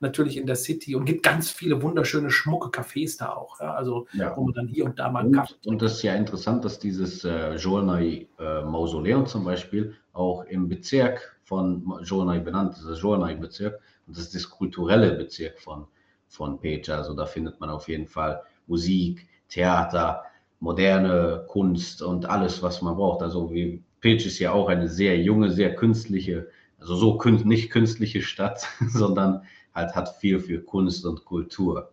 [0.00, 3.60] natürlich in der City und gibt ganz viele wunderschöne, schmucke Cafés da auch.
[3.60, 3.74] Ja?
[3.74, 4.36] Also, ja.
[4.36, 6.78] wo man dann hier und da mal und, Kaffee Und das ist ja interessant, dass
[6.78, 13.00] dieses äh, Jolnay äh, Mausoleum zum Beispiel auch im Bezirk von Jolnay benannt ist, das
[13.00, 13.80] Jolnay-Bezirk.
[14.06, 15.86] Und das ist das kulturelle Bezirk von,
[16.26, 16.96] von Pecha.
[16.96, 20.24] Also da findet man auf jeden Fall Musik, Theater,
[20.60, 23.22] moderne Kunst und alles, was man braucht.
[23.22, 27.70] Also wie Pech ist ja auch eine sehr junge, sehr künstliche, also so kün nicht
[27.70, 29.42] künstliche Stadt, sondern
[29.74, 31.92] halt hat viel für Kunst und Kultur.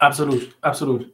[0.00, 1.12] Absolut, absolut.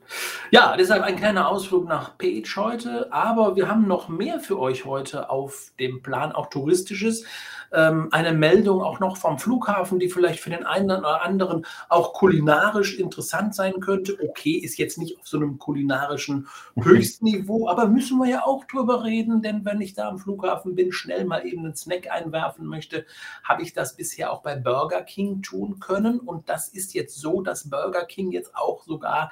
[0.52, 4.85] Ja, deshalb ein kleiner Ausflug nach Page heute, aber wir haben noch mehr für euch
[4.85, 7.24] heute auf dem Plan, auch touristisches.
[7.72, 12.12] Ähm, eine Meldung auch noch vom Flughafen, die vielleicht für den einen oder anderen auch
[12.12, 14.16] kulinarisch interessant sein könnte.
[14.22, 16.48] Okay, ist jetzt nicht auf so einem kulinarischen
[16.79, 20.92] Höchstniveau, aber müssen wir ja auch drüber reden, denn wenn ich da am Flughafen bin,
[20.92, 23.07] schnell mal eben einen Snack einwerfen möchte,
[23.42, 27.40] habe ich das bisher auch bei Burger King tun können und das ist jetzt so,
[27.40, 29.31] dass Burger King jetzt auch auch sogar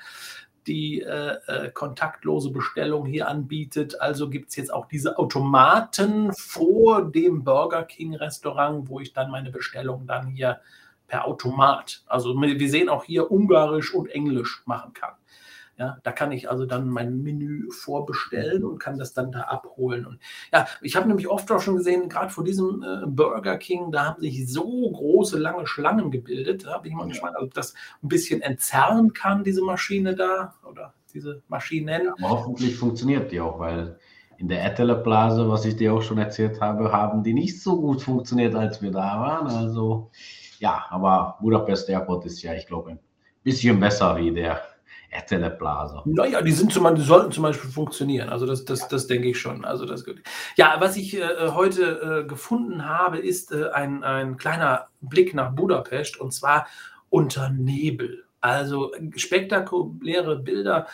[0.67, 4.01] die äh, äh, kontaktlose Bestellung hier anbietet.
[4.01, 9.31] Also gibt es jetzt auch diese Automaten vor dem Burger King Restaurant, wo ich dann
[9.31, 10.61] meine Bestellung dann hier
[11.07, 15.13] per Automat, also wir sehen auch hier Ungarisch und Englisch machen kann.
[15.77, 20.07] Ja, da kann ich also dann mein Menü vorbestellen und kann das dann da abholen.
[20.07, 20.21] Und
[20.53, 24.07] ja, ich habe nämlich oft auch schon gesehen, gerade vor diesem äh, Burger King, da
[24.07, 26.65] haben sich so große, lange Schlangen gebildet.
[26.65, 30.95] Da bin ich mal gespannt, ob das ein bisschen entzerren kann, diese Maschine da oder
[31.13, 32.13] diese Maschinen.
[32.19, 33.99] Ja, hoffentlich funktioniert die auch, weil
[34.39, 37.81] in der Ettele Blase, was ich dir auch schon erzählt habe, haben die nicht so
[37.81, 39.49] gut funktioniert, als wir da waren.
[39.49, 40.11] Also
[40.59, 42.99] ja, aber Budapest Airport ist ja, ich glaube, ein
[43.43, 44.61] bisschen besser wie der
[45.51, 46.03] Plaza.
[46.07, 48.29] Naja, die sind zum, sollten zum Beispiel funktionieren.
[48.29, 49.65] Also das, das, das denke ich schon.
[49.65, 50.05] Also das
[50.57, 55.53] Ja, was ich äh, heute äh, gefunden habe, ist äh, ein, ein kleiner Blick nach
[55.53, 56.67] Budapest und zwar
[57.11, 58.25] unter Nebel.
[58.41, 60.87] Also spektakuläre Bilder,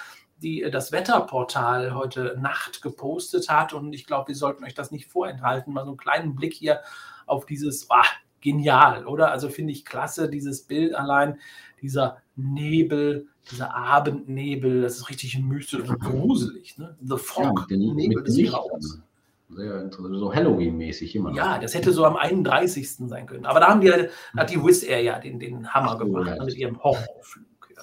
[0.42, 3.72] die äh, das Wetterportal heute Nacht gepostet hat.
[3.72, 5.72] Und ich glaube, wir sollten euch das nicht vorenthalten.
[5.72, 6.80] Mal so einen kleinen Blick hier
[7.26, 8.08] auf dieses, oh,
[8.40, 9.30] genial, oder?
[9.30, 11.38] Also finde ich klasse, dieses Bild allein,
[11.80, 16.78] dieser Nebel, dieser Abendnebel, das ist richtig mystisch und gruselig.
[16.78, 16.96] Ne?
[17.00, 19.02] The Fog, ja, den, Nebel des Grauens.
[19.48, 21.34] Sehr interessant, so Halloween-mäßig immer.
[21.34, 22.88] Ja, das hätte so am 31.
[23.08, 23.46] sein können.
[23.46, 26.44] Aber da haben die, hat die Wizz Air ja den, den Hammer Ach, gemacht ja.
[26.44, 27.46] mit ihrem Horrorflug.
[27.76, 27.82] Ja.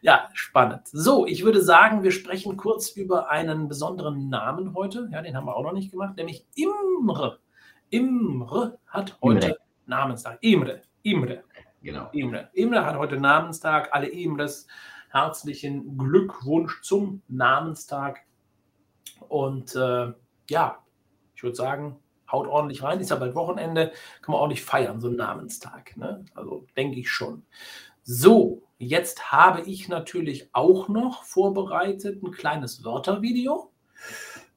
[0.00, 0.88] ja, spannend.
[0.88, 5.08] So, ich würde sagen, wir sprechen kurz über einen besonderen Namen heute.
[5.12, 7.38] Ja, den haben wir auch noch nicht gemacht, nämlich Imre.
[7.90, 9.58] Imre hat heute Imre.
[9.86, 10.38] Namenstag.
[10.40, 10.82] Imre.
[11.02, 11.44] Imre.
[11.82, 12.08] Genau.
[12.12, 12.48] Imre.
[12.52, 13.88] Imre hat heute Namenstag.
[13.92, 14.66] Alle Imres
[15.10, 18.20] herzlichen Glückwunsch zum Namenstag.
[19.28, 20.12] Und äh,
[20.48, 20.78] ja,
[21.34, 21.98] ich würde sagen,
[22.30, 23.00] haut ordentlich rein.
[23.00, 23.92] Ist ja bald Wochenende.
[24.22, 25.96] Kann man ordentlich feiern, so einen Namenstag.
[25.96, 26.24] Ne?
[26.34, 27.42] Also denke ich schon.
[28.04, 33.70] So, jetzt habe ich natürlich auch noch vorbereitet ein kleines Wörtervideo.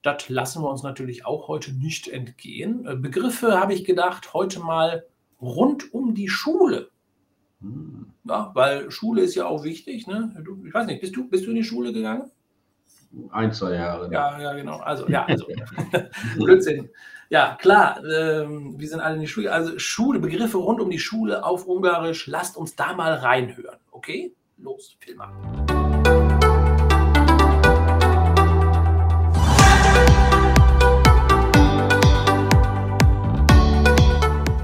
[0.02, 2.84] Das lassen wir uns natürlich auch heute nicht entgehen.
[3.02, 5.06] Begriffe habe ich gedacht, heute mal
[5.42, 6.92] rund um die Schule.
[7.66, 8.06] Hm.
[8.26, 10.08] Ja, weil Schule ist ja auch wichtig.
[10.08, 10.32] Ne?
[10.44, 12.32] Du, ich weiß nicht, bist du, bist du in die Schule gegangen?
[13.32, 14.12] Ein, zwei Jahre.
[14.12, 14.78] Ja, ja, genau.
[14.78, 15.48] Also, ja, also,
[16.38, 16.90] Blödsinn.
[17.30, 19.52] Ja, klar, ähm, wir sind alle in die Schule.
[19.52, 22.28] Also, Schule, Begriffe rund um die Schule auf Ungarisch.
[22.28, 23.80] Lasst uns da mal reinhören.
[23.92, 24.34] Okay?
[24.58, 25.34] Los, Film ab.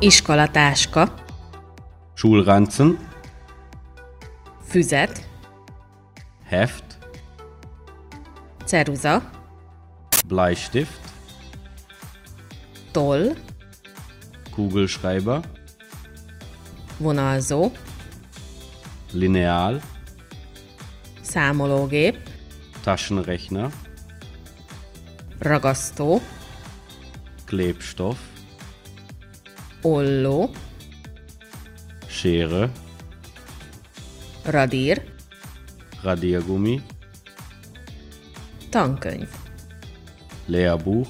[0.02, 1.31] Iskolatáska.
[2.22, 3.00] Schulranzen.
[4.64, 5.26] Füzet.
[6.44, 6.84] Heft.
[8.64, 9.24] Ceruza.
[10.28, 11.02] Bleistift.
[12.94, 13.36] Toll.
[14.52, 15.42] Kugelschreiber.
[17.00, 17.72] Vonalzó.
[19.14, 19.82] Lineal.
[21.22, 22.18] Számológép.
[22.84, 23.72] Taschenrechner.
[25.40, 26.22] Ragasztó.
[27.46, 28.20] Klebstoff.
[29.82, 30.52] Olló,
[32.22, 32.70] Schere,
[34.46, 35.02] Radír,
[36.04, 36.80] Radiergummi,
[38.70, 39.32] Tankönyv,
[40.48, 41.08] Lehrbuch,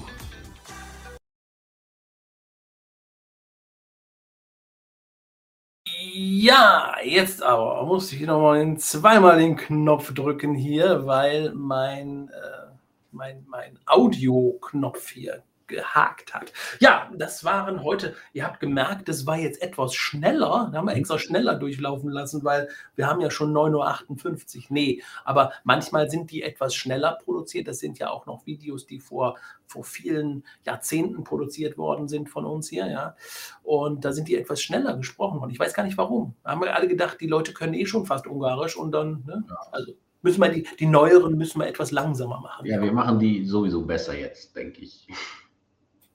[6.14, 12.72] Ja, jetzt aber muss ich nochmal zweimal den Knopf drücken hier, weil mein, äh,
[13.10, 16.52] mein, mein Audio-Knopf hier gehakt hat.
[16.78, 20.68] Ja, das waren heute, ihr habt gemerkt, das war jetzt etwas schneller.
[20.70, 24.62] Da haben wir extra schneller durchlaufen lassen, weil wir haben ja schon 9.58 Uhr.
[24.68, 27.66] Nee, aber manchmal sind die etwas schneller produziert.
[27.66, 32.44] Das sind ja auch noch Videos, die vor, vor vielen Jahrzehnten produziert worden sind von
[32.44, 33.16] uns hier, ja.
[33.62, 35.50] Und da sind die etwas schneller gesprochen worden.
[35.50, 36.34] Ich weiß gar nicht warum.
[36.44, 39.44] Da haben wir alle gedacht, die Leute können eh schon fast Ungarisch und dann, ne?
[39.70, 42.66] also müssen wir die, die neueren müssen wir etwas langsamer machen.
[42.66, 45.06] Ja, wir machen die sowieso besser jetzt, denke ich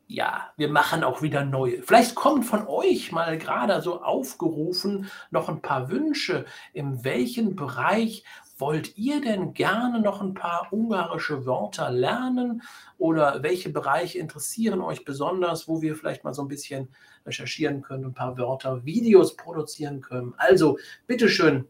[0.08, 1.84] ja, wir machen auch wieder neue.
[1.84, 6.46] Vielleicht kommt von euch mal gerade so aufgerufen noch ein paar Wünsche.
[6.74, 8.24] In welchem Bereich
[8.58, 12.64] wollt ihr denn gerne noch ein paar ungarische Wörter lernen?
[12.98, 16.88] Oder welche Bereiche interessieren euch besonders, wo wir vielleicht mal so ein bisschen
[17.26, 20.34] recherchieren können, ein paar Wörter, Videos produzieren können?
[20.38, 21.68] Also, bitteschön,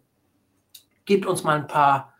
[1.05, 2.13] gebt uns mal ein paar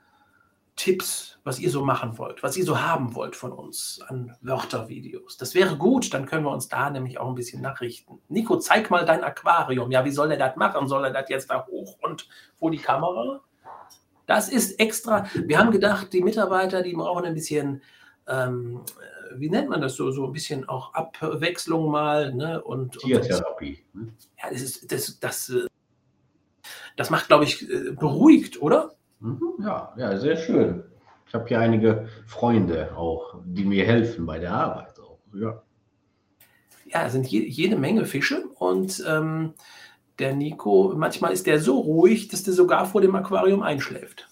[0.78, 5.36] Tipps, was ihr so machen wollt, was ihr so haben wollt von uns an Wörtervideos.
[5.36, 8.22] Das wäre gut, dann können wir uns da nämlich auch ein bisschen nachrichten.
[8.30, 9.92] Nico, zeig mal dein Aquarium.
[9.92, 10.88] Ja, wie soll er das machen?
[10.88, 13.42] Soll er das jetzt da hoch und vor die Kamera?
[14.28, 15.26] Das ist extra.
[15.34, 17.82] Wir haben gedacht, die Mitarbeiter, die brauchen ein bisschen,
[18.28, 18.82] ähm,
[19.36, 22.34] wie nennt man das so, so ein bisschen auch Abwechslung mal.
[22.34, 22.62] Ne?
[22.62, 23.84] Und, Tiertherapie.
[23.94, 24.14] Ne?
[24.38, 25.68] Ja, das ist, das, das, äh,
[26.98, 28.97] das macht, glaube ich, äh, beruhigt, oder?
[29.20, 30.84] Mhm, ja, ja, sehr schön.
[31.28, 35.00] Ich habe hier einige Freunde auch, die mir helfen bei der Arbeit.
[35.00, 35.20] Auch.
[35.34, 35.62] Ja,
[36.86, 39.54] ja es sind je, jede Menge Fische und ähm,
[40.20, 44.28] der Nico, manchmal ist der so ruhig, dass der sogar vor dem Aquarium einschläft.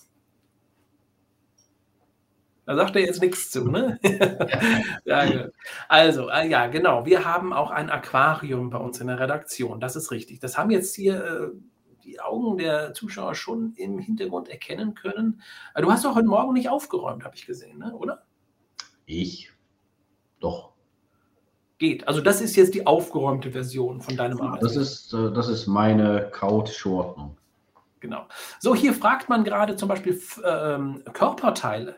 [2.66, 4.00] Da sagt er jetzt nichts zu, ne?
[5.06, 5.50] ja.
[5.88, 7.06] Also, äh, ja, genau.
[7.06, 9.80] Wir haben auch ein Aquarium bei uns in der Redaktion.
[9.80, 10.40] Das ist richtig.
[10.40, 11.48] Das haben jetzt hier äh,
[12.06, 15.42] die Augen der Zuschauer schon im Hintergrund erkennen können.
[15.74, 17.94] Äh, du hast doch heute Morgen nicht aufgeräumt, habe ich gesehen, ne?
[17.94, 18.24] oder?
[19.06, 19.52] Ich?
[20.40, 20.74] Doch.
[21.78, 22.08] Geht.
[22.08, 24.64] Also, das ist jetzt die aufgeräumte Version von deinem Arbeit.
[24.64, 27.38] Das ist, äh, das ist meine Couchordnung.
[28.00, 28.28] Genau.
[28.60, 31.98] So, hier fragt man gerade zum Beispiel ähm, Körperteile.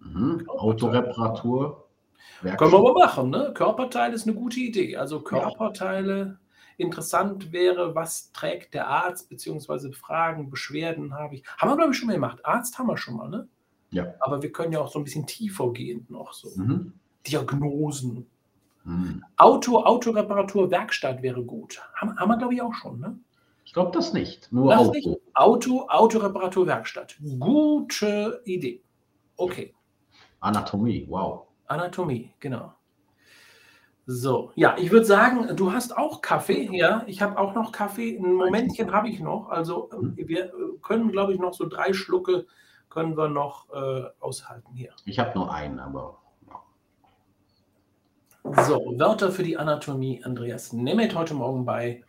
[0.00, 0.44] Mhm.
[0.48, 1.86] Autoreparatur.
[2.42, 3.52] Können wir aber machen, ne?
[3.54, 4.96] Körperteile ist eine gute Idee.
[4.96, 6.39] Also Körperteile.
[6.80, 11.44] Interessant wäre, was trägt der Arzt, beziehungsweise Fragen, Beschwerden habe ich.
[11.58, 12.42] Haben wir, glaube ich, schon mal gemacht.
[12.42, 13.46] Arzt haben wir schon mal, ne?
[13.90, 14.14] Ja.
[14.20, 16.48] Aber wir können ja auch so ein bisschen tiefer gehen noch so.
[16.58, 16.94] Mhm.
[17.26, 18.26] Diagnosen.
[18.84, 19.22] Mhm.
[19.36, 21.82] Auto, Autoreparatur, Werkstatt wäre gut.
[21.96, 23.18] Haben, haben wir, glaube ich, auch schon, ne?
[23.66, 24.50] Ich glaube das nicht.
[24.50, 24.92] Nur das Auto.
[24.92, 25.20] Nicht.
[25.34, 27.16] Auto, Autoreparatur, Werkstatt.
[27.38, 28.82] Gute Idee.
[29.36, 29.74] Okay.
[30.40, 31.42] Anatomie, wow.
[31.66, 32.72] Anatomie, genau.
[34.12, 37.04] So, ja, ich würde sagen, du hast auch Kaffee, ja.
[37.06, 38.18] Ich habe auch noch Kaffee.
[38.18, 39.50] Ein Momentchen habe ich noch.
[39.50, 40.28] Also ähm, hm.
[40.28, 40.50] wir äh,
[40.82, 42.46] können, glaube ich, noch so drei Schlucke
[42.88, 44.92] können wir noch äh, aushalten hier.
[45.04, 46.18] Ich habe nur einen, aber.
[48.66, 52.02] So, Wörter für die Anatomie, Andreas Nemeth heute Morgen bei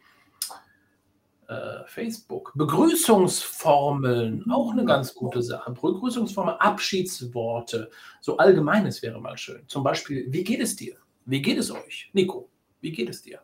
[1.49, 2.51] äh, Facebook.
[2.55, 5.69] Begrüßungsformeln, auch eine ganz gute Sache.
[5.71, 9.67] Begrüßungsformel, Abschiedsworte, so allgemeines wäre mal schön.
[9.67, 10.95] Zum Beispiel, wie geht es dir?
[11.25, 12.09] Wie geht es euch?
[12.13, 12.49] Nico,
[12.81, 13.39] wie geht es dir?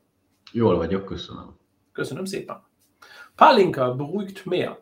[0.54, 1.54] Var jag köszönöm.
[1.94, 2.56] Köszönöm szépen.
[3.36, 4.78] Palinka beruhigt mehr.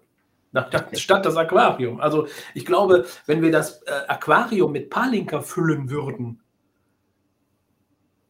[0.94, 2.00] Statt das Aquarium.
[2.00, 6.40] Also ich glaube, wenn wir das äh, Aquarium mit Palinka füllen würden,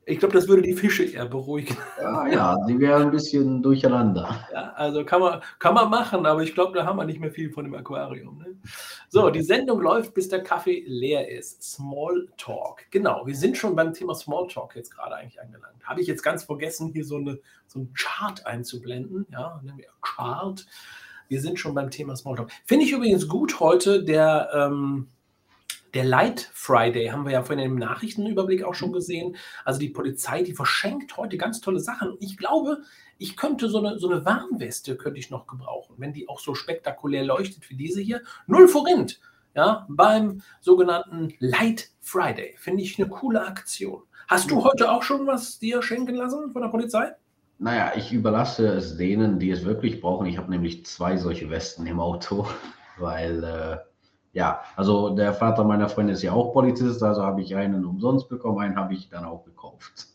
[0.07, 1.75] ich glaube, das würde die Fische eher beruhigen.
[1.99, 4.47] Ja, ja, die wären ein bisschen durcheinander.
[4.53, 7.31] Ja, also kann man, kann man machen, aber ich glaube, da haben wir nicht mehr
[7.31, 8.37] viel von dem Aquarium.
[8.37, 8.55] Ne?
[9.09, 11.63] So, die Sendung läuft, bis der Kaffee leer ist.
[11.63, 12.83] Small Talk.
[12.91, 15.83] Genau, wir sind schon beim Thema Small Talk jetzt gerade eigentlich angelangt.
[15.83, 19.25] Habe ich jetzt ganz vergessen, hier so, eine, so einen Chart einzublenden.
[19.31, 20.65] Ja, nennen wir Chart.
[21.27, 22.51] Wir sind schon beim Thema Small Talk.
[22.65, 24.49] Finde ich übrigens gut heute, der.
[24.53, 25.07] Ähm,
[25.95, 29.37] der Light Friday haben wir ja vorhin im Nachrichtenüberblick auch schon gesehen.
[29.63, 32.11] Also die Polizei, die verschenkt heute ganz tolle Sachen.
[32.11, 32.83] Und ich glaube,
[33.17, 36.53] ich könnte so eine, so eine Warnweste könnte ich noch gebrauchen, wenn die auch so
[36.53, 38.21] spektakulär leuchtet wie diese hier.
[38.45, 39.21] Null Forint,
[39.55, 42.55] ja, beim sogenannten Light Friday.
[42.57, 44.03] Finde ich eine coole Aktion.
[44.27, 47.13] Hast du heute auch schon was dir schenken lassen von der Polizei?
[47.57, 50.27] Naja, ich überlasse es denen, die es wirklich brauchen.
[50.27, 52.47] Ich habe nämlich zwei solche Westen im Auto,
[52.97, 53.77] weil äh,
[54.35, 58.27] ja, also der Vater meiner Freundin ist ja auch Polizist, also habe ich einen umsonst
[58.27, 60.07] bekommen, einen habe ich dann auch gekauft.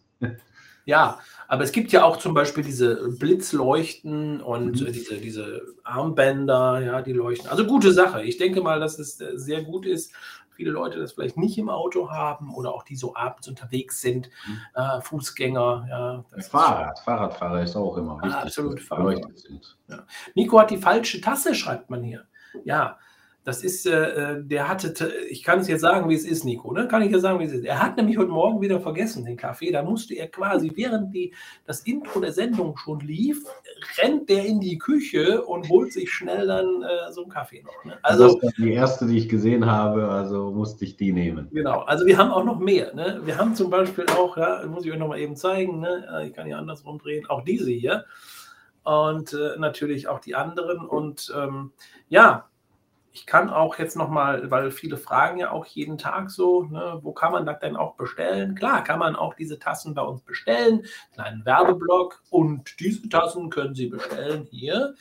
[0.85, 4.93] Ja, aber es gibt ja auch zum Beispiel diese Blitzleuchten und mhm.
[4.93, 7.49] diese, diese Armbänder, ja, die leuchten.
[7.49, 8.23] Also gute Sache.
[8.23, 10.13] Ich denke mal, dass es sehr gut ist.
[10.51, 14.29] Viele Leute das vielleicht nicht im Auto haben oder auch die so abends unterwegs sind,
[14.47, 14.59] mhm.
[14.75, 15.87] äh, Fußgänger.
[15.89, 18.35] Ja, Fahrrad, Fahrradfahrer ist auch immer wichtig.
[18.35, 19.39] Absolut, Fahrrad.
[19.39, 19.79] Sind.
[19.89, 20.05] Ja.
[20.35, 22.25] Nico hat die falsche Tasse, schreibt man hier.
[22.65, 22.99] Ja,
[23.43, 24.93] das ist, äh, äh, der hatte,
[25.31, 26.87] ich kann es jetzt sagen, wie es ist, Nico, ne?
[26.87, 27.65] Kann ich jetzt sagen, wie es ist.
[27.65, 29.73] Er hat nämlich heute Morgen wieder vergessen, den Kaffee.
[29.73, 31.33] Da musste er quasi, während die,
[31.65, 33.43] das Intro der Sendung schon lief,
[33.99, 37.85] rennt der in die Küche und holt sich schnell dann äh, so einen Kaffee noch.
[37.85, 37.99] Ne?
[38.03, 41.49] Also, das war die erste, die ich gesehen habe, also musste ich die nehmen.
[41.51, 42.95] Genau, also wir haben auch noch mehr.
[42.95, 43.23] Ne?
[43.25, 46.27] Wir haben zum Beispiel auch, ja, muss ich euch nochmal eben zeigen, ne?
[46.27, 48.05] ich kann hier andersrum drehen, auch diese hier.
[48.83, 50.87] Und äh, natürlich auch die anderen.
[50.87, 51.73] Und ähm,
[52.09, 52.50] ja,
[53.13, 57.13] ich kann auch jetzt nochmal, weil viele fragen ja auch jeden Tag so, ne, wo
[57.13, 58.55] kann man das denn auch bestellen?
[58.55, 63.75] Klar, kann man auch diese Tassen bei uns bestellen, kleinen Werbeblock und diese Tassen können
[63.75, 64.95] Sie bestellen hier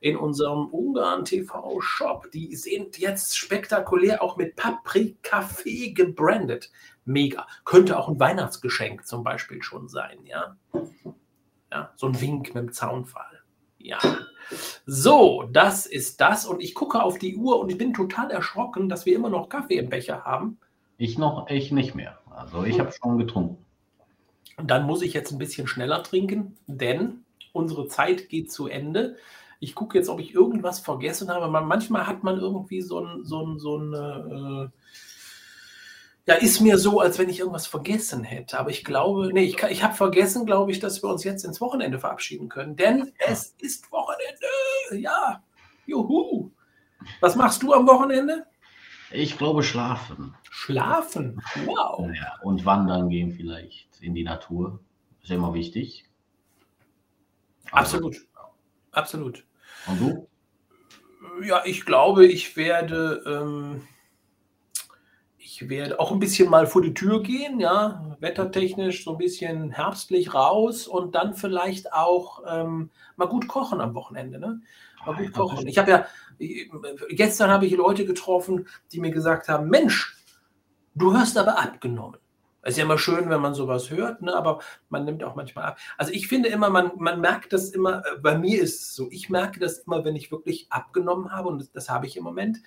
[0.00, 2.30] in unserem Ungarn TV Shop.
[2.32, 6.70] Die sind jetzt spektakulär auch mit Paprikaffee gebrandet.
[7.04, 7.46] Mega.
[7.64, 10.56] Könnte auch ein Weihnachtsgeschenk zum Beispiel schon sein, ja.
[11.72, 13.42] Ja, so ein Wink mit dem Zaunfall.
[13.78, 13.98] Ja.
[14.86, 16.46] So, das ist das.
[16.46, 19.48] Und ich gucke auf die Uhr und ich bin total erschrocken, dass wir immer noch
[19.48, 20.58] Kaffee im Becher haben.
[20.98, 22.18] Ich noch, ich nicht mehr.
[22.30, 23.58] Also ich habe schon getrunken.
[24.56, 29.16] Und dann muss ich jetzt ein bisschen schneller trinken, denn unsere Zeit geht zu Ende.
[29.60, 31.48] Ich gucke jetzt, ob ich irgendwas vergessen habe.
[31.48, 34.68] Manchmal hat man irgendwie so ein, so ein, so ein äh,
[36.26, 38.58] ja, ist mir so, als wenn ich irgendwas vergessen hätte.
[38.58, 41.60] Aber ich glaube, nee, ich, ich habe vergessen, glaube ich, dass wir uns jetzt ins
[41.60, 42.74] Wochenende verabschieden können.
[42.74, 45.00] Denn es ist Wochenende.
[45.00, 45.42] Ja,
[45.86, 46.50] juhu.
[47.20, 48.44] Was machst du am Wochenende?
[49.12, 50.34] Ich glaube, schlafen.
[50.50, 51.40] Schlafen?
[51.64, 52.08] Wow.
[52.12, 54.80] Ja, und wandern gehen vielleicht in die Natur.
[55.22, 56.06] Ist immer wichtig.
[57.70, 58.16] Also, Absolut.
[58.90, 59.44] Absolut.
[59.86, 60.28] Und du?
[61.44, 63.22] Ja, ich glaube, ich werde.
[63.26, 63.86] Ähm,
[65.58, 69.70] Ich werde auch ein bisschen mal vor die Tür gehen, ja, wettertechnisch so ein bisschen
[69.70, 74.38] herbstlich raus und dann vielleicht auch ähm, mal gut kochen am Wochenende.
[74.38, 74.60] Ne?
[75.06, 75.66] Mal gut kochen.
[75.66, 76.06] Ich habe ja,
[77.08, 80.18] gestern habe ich Leute getroffen, die mir gesagt haben, Mensch,
[80.94, 82.20] du hast aber abgenommen.
[82.60, 84.34] Es ist ja immer schön, wenn man sowas hört, ne?
[84.34, 85.78] aber man nimmt auch manchmal ab.
[85.96, 89.08] Also ich finde immer, man, man merkt das immer, äh, bei mir ist es so,
[89.10, 92.24] ich merke das immer, wenn ich wirklich abgenommen habe, und das, das habe ich im
[92.24, 92.58] Moment,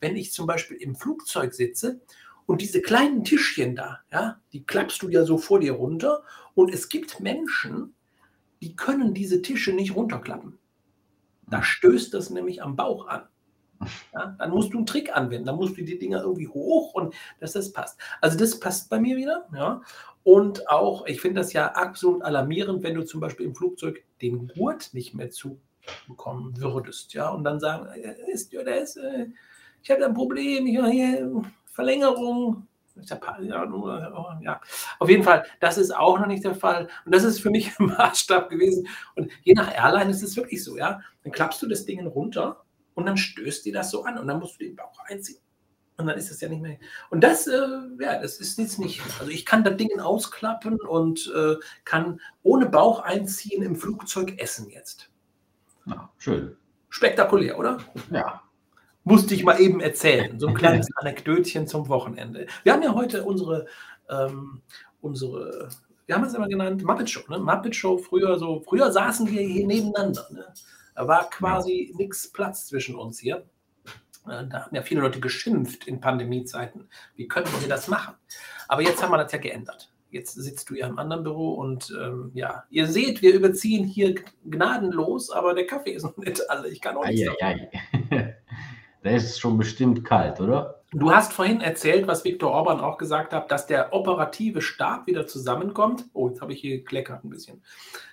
[0.00, 2.00] wenn ich zum Beispiel im Flugzeug sitze
[2.48, 6.22] und diese kleinen Tischchen da, ja, die klappst du ja so vor dir runter
[6.54, 7.94] und es gibt Menschen,
[8.62, 10.58] die können diese Tische nicht runterklappen.
[11.46, 13.28] Da stößt das nämlich am Bauch an.
[14.14, 17.14] Ja, dann musst du einen Trick anwenden, dann musst du die Dinger irgendwie hoch und
[17.38, 18.00] dass das passt.
[18.22, 19.46] Also das passt bei mir wieder.
[19.54, 19.82] Ja.
[20.22, 24.48] Und auch, ich finde das ja absolut alarmierend, wenn du zum Beispiel im Flugzeug den
[24.48, 27.12] Gurt nicht mehr zubekommen würdest.
[27.12, 29.26] Ja, und dann sagen, äh, ist, ist, äh,
[29.82, 31.42] ich habe ein Problem, ich hier
[31.78, 32.66] Verlängerung.
[34.42, 34.60] Ja,
[34.98, 36.88] auf jeden Fall, das ist auch noch nicht der Fall.
[37.04, 38.88] Und das ist für mich ein Maßstab gewesen.
[39.14, 41.00] Und je nach Airline ist es wirklich so, ja.
[41.22, 42.64] Dann klappst du das Ding runter
[42.94, 45.38] und dann stößt dir das so an und dann musst du den Bauch einziehen.
[45.98, 46.78] Und dann ist es ja nicht mehr.
[47.10, 47.60] Und das, äh,
[48.00, 49.00] ja, das ist jetzt nicht.
[49.20, 51.54] Also ich kann das Ding ausklappen und äh,
[51.84, 55.10] kann ohne Bauch einziehen im Flugzeug essen jetzt.
[55.84, 56.56] Na, schön.
[56.88, 57.78] Spektakulär, oder?
[58.10, 58.42] Ja.
[59.08, 60.38] Musste ich mal eben erzählen.
[60.38, 62.46] So ein kleines Anekdötchen zum Wochenende.
[62.62, 63.64] Wir haben ja heute unsere,
[64.10, 64.60] ähm,
[65.00, 65.70] unsere,
[66.04, 67.22] wir haben es immer genannt, Muppet Show.
[67.30, 67.38] Ne?
[67.38, 70.28] Muppet Show früher so, früher saßen wir hier nebeneinander.
[70.30, 70.44] Ne?
[70.94, 73.46] Da war quasi nichts Platz zwischen uns hier.
[74.26, 76.86] Äh, da haben ja viele Leute geschimpft in Pandemiezeiten.
[77.16, 78.14] Wie können wir das machen?
[78.68, 79.90] Aber jetzt haben wir das ja geändert.
[80.10, 84.14] Jetzt sitzt du ja im anderen Büro und ähm, ja, ihr seht, wir überziehen hier
[84.44, 86.68] gnadenlos, aber der Kaffee ist noch nicht alle.
[86.68, 87.26] Ich kann auch nicht.
[89.04, 90.78] Der ist schon bestimmt kalt, oder?
[90.92, 95.26] Du hast vorhin erzählt, was Viktor Orban auch gesagt hat, dass der operative Stab wieder
[95.26, 96.06] zusammenkommt.
[96.14, 97.62] Oh, jetzt habe ich hier gekleckert ein bisschen.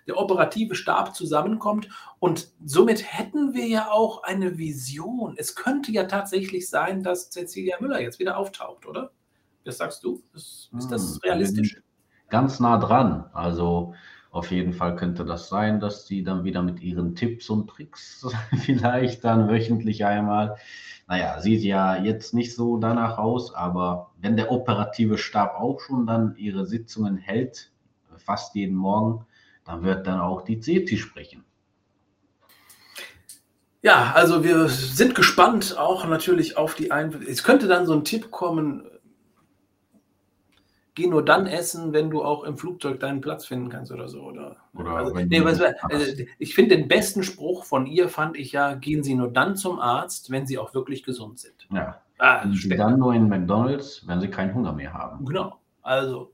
[0.07, 1.87] Der operative Stab zusammenkommt
[2.19, 5.35] und somit hätten wir ja auch eine Vision.
[5.37, 9.11] Es könnte ja tatsächlich sein, dass Cecilia Müller jetzt wieder auftaucht, oder?
[9.63, 10.21] Was sagst du?
[10.33, 11.81] Ist, ist das hm, realistisch?
[12.29, 13.29] Ganz nah dran.
[13.33, 13.93] Also
[14.35, 18.27] auf jeden Fall könnte das sein, dass sie dann wieder mit ihren Tipps und Tricks
[18.65, 20.57] vielleicht dann wöchentlich einmal
[21.07, 26.07] naja, sieht ja jetzt nicht so danach aus, aber wenn der operative Stab auch schon
[26.07, 27.71] dann ihre Sitzungen hält,
[28.17, 29.25] fast jeden Morgen,
[29.65, 31.43] dann wird dann auch die CETI sprechen.
[33.83, 37.29] Ja, also wir sind gespannt auch natürlich auf die Einwürfe.
[37.29, 38.87] Es könnte dann so ein Tipp kommen,
[40.95, 44.21] geh nur dann essen, wenn du auch im Flugzeug deinen Platz finden kannst oder so.
[44.21, 48.53] Oder, oder also, nee, was, also, ich finde den besten Spruch von ihr fand ich
[48.53, 51.67] ja, gehen Sie nur dann zum Arzt, wenn Sie auch wirklich gesund sind.
[51.71, 52.01] Ja.
[52.17, 55.25] Ah, dann nur in McDonalds, wenn Sie keinen Hunger mehr haben.
[55.25, 55.59] Genau.
[55.81, 56.31] Also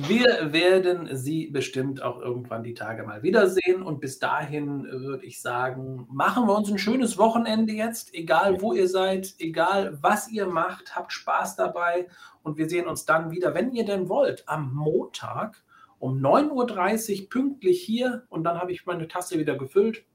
[0.00, 3.82] wir werden Sie bestimmt auch irgendwann die Tage mal wiedersehen.
[3.82, 8.14] Und bis dahin würde ich sagen, machen wir uns ein schönes Wochenende jetzt.
[8.14, 12.06] Egal wo ihr seid, egal was ihr macht, habt Spaß dabei.
[12.48, 15.62] Und wir sehen uns dann wieder, wenn ihr denn wollt, am Montag
[15.98, 18.24] um 9.30 Uhr pünktlich hier.
[18.30, 20.06] Und dann habe ich meine Tasse wieder gefüllt.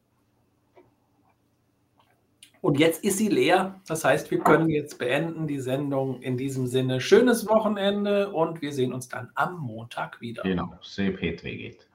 [2.60, 3.80] Und jetzt ist sie leer.
[3.88, 6.24] Das heißt, wir können jetzt beenden die Sendung.
[6.24, 10.42] In diesem Sinne, schönes Wochenende und wir sehen uns dann am Montag wieder.
[10.42, 11.88] Genau, Se Petri geht.